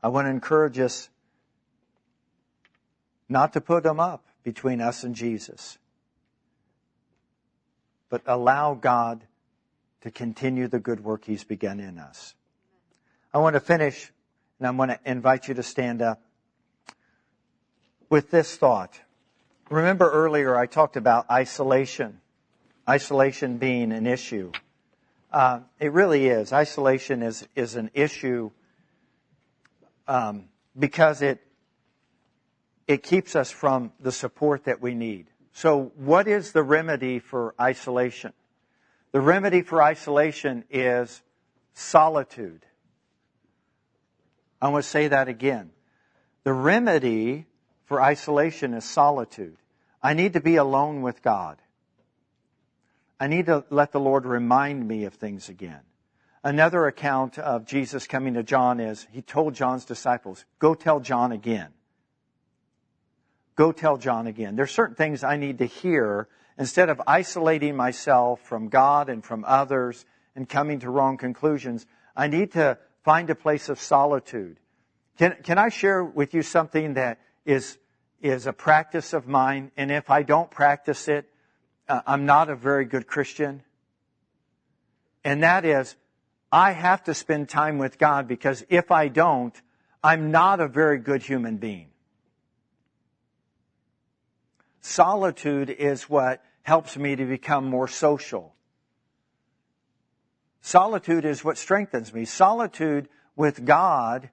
I 0.03 0.09
want 0.09 0.27
to 0.27 0.31
encourage 0.31 0.79
us 0.79 1.09
not 3.29 3.53
to 3.53 3.61
put 3.61 3.83
them 3.83 4.01
up 4.01 4.25
between 4.43 4.81
us 4.81 5.05
and 5.05 5.15
Jesus, 5.15 5.79
but 8.09 8.23
allow 8.27 8.75
God 8.75 9.25
to 10.01 10.11
continue 10.11 10.67
the 10.67 10.81
good 10.81 11.05
work 11.05 11.25
He's 11.25 11.45
begun 11.45 11.81
in 11.81 11.99
us. 11.99 12.35
I 13.33 13.39
want 13.39 13.55
to 13.55 13.61
finish, 13.61 14.11
and 14.59 14.67
I'm 14.67 14.77
going 14.77 14.89
to 14.89 14.99
invite 15.05 15.49
you 15.49 15.55
to 15.55 15.63
stand 15.63 16.03
up 16.03 16.23
with 18.09 18.31
this 18.31 18.57
thought. 18.57 18.99
Remember 19.69 20.11
earlier 20.11 20.57
I 20.57 20.67
talked 20.67 20.97
about 20.97 21.31
isolation, 21.31 22.21
isolation 22.91 23.59
being 23.59 23.93
an 23.93 24.07
issue. 24.07 24.51
Uh, 25.33 25.61
it 25.79 25.93
really 25.93 26.27
is. 26.27 26.53
Isolation 26.53 27.23
is 27.23 27.47
is 27.55 27.77
an 27.77 27.91
issue 27.95 28.51
um, 30.09 30.47
because 30.77 31.23
it 31.23 31.41
it 32.89 33.05
keeps 33.05 33.37
us 33.37 33.49
from 33.53 33.93
the 34.01 34.11
support 34.11 34.65
that 34.65 34.83
we 34.83 34.95
need. 34.95 35.27
So, 35.53 35.93
what 35.95 36.27
is 36.27 36.51
the 36.51 36.65
remedy 36.65 37.21
for 37.21 37.55
isolation? 37.61 38.33
The 39.13 39.21
remedy 39.21 39.63
for 39.63 39.81
isolation 39.81 40.65
is 40.69 41.23
solitude. 41.75 42.67
I 44.61 44.69
want 44.69 44.83
to 44.83 44.91
say 44.91 45.07
that 45.07 45.29
again. 45.29 45.71
The 46.43 46.53
remedy 46.53 47.47
for 47.85 48.03
isolation 48.03 48.75
is 48.75 48.85
solitude. 48.85 49.57
I 50.03 50.15
need 50.15 50.33
to 50.33 50.41
be 50.41 50.57
alone 50.57 51.03
with 51.03 51.23
God. 51.23 51.59
I 53.21 53.27
need 53.27 53.47
to 53.47 53.65
let 53.69 53.93
the 53.93 54.01
Lord 54.01 54.25
remind 54.25 54.89
me 54.89 55.05
of 55.05 55.15
things 55.15 55.51
again. 55.51 55.83
Another 56.43 56.87
account 56.87 57.39
of 57.39 57.67
Jesus 57.67 58.07
coming 58.07 58.33
to 58.35 58.43
John 58.43 58.81
is 58.81 59.07
he 59.13 59.21
told 59.21 59.55
John's 59.55 59.85
disciples, 59.85 60.47
go 60.59 60.75
tell 60.75 61.01
John 61.01 61.31
again. 61.31 61.69
Go 63.57 63.73
tell 63.73 63.99
John 63.99 64.27
again. 64.27 64.57
There's 64.57 64.71
certain 64.71 64.95
things 64.95 65.23
I 65.23 65.37
need 65.37 65.59
to 65.59 65.67
hear 65.67 66.29
instead 66.59 66.89
of 66.89 67.03
isolating 67.07 67.77
myself 67.77 68.41
from 68.41 68.69
God 68.69 69.11
and 69.11 69.23
from 69.23 69.45
others 69.47 70.07
and 70.35 70.49
coming 70.49 70.81
to 70.81 70.89
wrong 70.89 71.19
conclusions. 71.19 71.85
I 72.17 72.27
need 72.27 72.53
to 72.53 72.79
find 73.05 73.29
a 73.29 73.35
place 73.35 73.69
of 73.69 73.79
solitude. 73.79 74.59
Can, 75.19 75.37
can 75.43 75.59
I 75.59 75.69
share 75.69 76.03
with 76.03 76.33
you 76.33 76.41
something 76.41 76.95
that 76.95 77.19
is, 77.45 77.77
is 78.23 78.47
a 78.47 78.53
practice 78.55 79.13
of 79.13 79.27
mine. 79.27 79.73
And 79.77 79.91
if 79.91 80.09
I 80.09 80.23
don't 80.23 80.51
practice 80.51 81.09
it, 81.09 81.29
Uh, 81.91 82.03
I'm 82.07 82.25
not 82.25 82.49
a 82.49 82.55
very 82.55 82.85
good 82.85 83.09
Christian. 83.09 83.65
And 85.25 85.43
that 85.43 85.65
is, 85.65 85.97
I 86.53 86.71
have 86.71 87.03
to 87.05 87.15
spend 87.15 87.49
time 87.49 87.79
with 87.79 87.99
God 87.99 88.29
because 88.29 88.65
if 88.69 88.93
I 88.93 89.09
don't, 89.09 89.61
I'm 90.03 90.31
not 90.31 90.61
a 90.61 90.69
very 90.69 90.99
good 90.99 91.21
human 91.21 91.57
being. 91.57 91.89
Solitude 94.81 95.69
is 95.69 96.09
what 96.09 96.45
helps 96.63 96.97
me 96.97 97.17
to 97.17 97.27
become 97.27 97.65
more 97.65 97.89
social. 97.89 98.55
Solitude 100.61 101.25
is 101.25 101.45
what 101.45 101.59
strengthens 101.59 102.15
me. 102.15 102.25
Solitude 102.25 103.09
with 103.35 103.65
God 103.65 104.31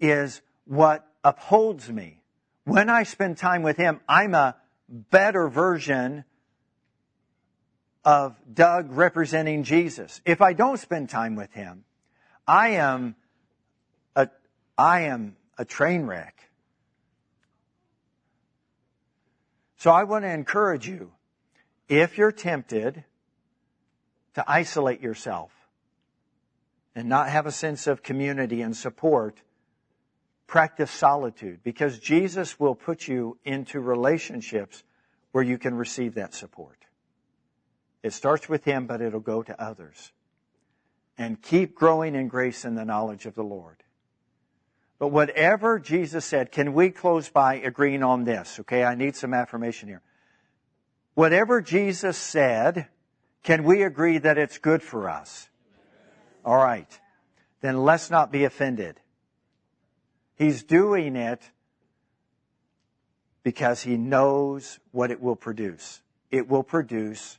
is 0.00 0.42
what 0.64 1.06
upholds 1.22 1.88
me. 1.88 2.22
When 2.64 2.90
I 2.90 3.04
spend 3.04 3.36
time 3.36 3.62
with 3.62 3.76
Him, 3.76 4.00
I'm 4.08 4.34
a 4.34 4.56
better 4.88 5.48
version 5.48 6.24
of 8.04 8.36
Doug 8.52 8.92
representing 8.92 9.64
Jesus. 9.64 10.20
If 10.24 10.40
I 10.40 10.52
don't 10.52 10.78
spend 10.78 11.10
time 11.10 11.36
with 11.36 11.52
Him, 11.52 11.84
I 12.46 12.70
am 12.70 13.16
a, 14.16 14.28
I 14.76 15.02
am 15.02 15.36
a 15.58 15.64
train 15.64 16.06
wreck. 16.06 16.50
So 19.76 19.90
I 19.90 20.04
want 20.04 20.24
to 20.24 20.32
encourage 20.32 20.88
you, 20.88 21.12
if 21.88 22.18
you're 22.18 22.32
tempted 22.32 23.04
to 24.34 24.44
isolate 24.46 25.00
yourself 25.00 25.52
and 26.94 27.08
not 27.08 27.28
have 27.28 27.46
a 27.46 27.52
sense 27.52 27.86
of 27.86 28.02
community 28.02 28.60
and 28.62 28.76
support, 28.76 29.40
practice 30.48 30.90
solitude 30.90 31.60
because 31.62 31.98
Jesus 31.98 32.58
will 32.58 32.74
put 32.74 33.06
you 33.06 33.38
into 33.44 33.78
relationships 33.78 34.82
where 35.30 35.44
you 35.44 35.58
can 35.58 35.74
receive 35.74 36.14
that 36.14 36.34
support. 36.34 36.87
It 38.02 38.12
starts 38.12 38.48
with 38.48 38.64
Him, 38.64 38.86
but 38.86 39.00
it'll 39.00 39.20
go 39.20 39.42
to 39.42 39.60
others. 39.60 40.12
And 41.16 41.42
keep 41.42 41.74
growing 41.74 42.14
in 42.14 42.28
grace 42.28 42.64
and 42.64 42.78
the 42.78 42.84
knowledge 42.84 43.26
of 43.26 43.34
the 43.34 43.42
Lord. 43.42 43.82
But 44.98 45.08
whatever 45.08 45.78
Jesus 45.78 46.24
said, 46.24 46.50
can 46.50 46.74
we 46.74 46.90
close 46.90 47.28
by 47.28 47.54
agreeing 47.54 48.02
on 48.02 48.24
this? 48.24 48.58
Okay, 48.60 48.84
I 48.84 48.94
need 48.94 49.16
some 49.16 49.34
affirmation 49.34 49.88
here. 49.88 50.02
Whatever 51.14 51.60
Jesus 51.60 52.16
said, 52.16 52.88
can 53.42 53.64
we 53.64 53.82
agree 53.82 54.18
that 54.18 54.38
it's 54.38 54.58
good 54.58 54.82
for 54.82 55.08
us? 55.08 55.48
All 56.44 56.56
right. 56.56 57.00
Then 57.60 57.78
let's 57.84 58.10
not 58.10 58.30
be 58.30 58.44
offended. 58.44 59.00
He's 60.36 60.62
doing 60.62 61.16
it 61.16 61.42
because 63.42 63.82
he 63.82 63.96
knows 63.96 64.78
what 64.92 65.10
it 65.10 65.20
will 65.20 65.36
produce. 65.36 66.00
It 66.30 66.48
will 66.48 66.62
produce 66.62 67.38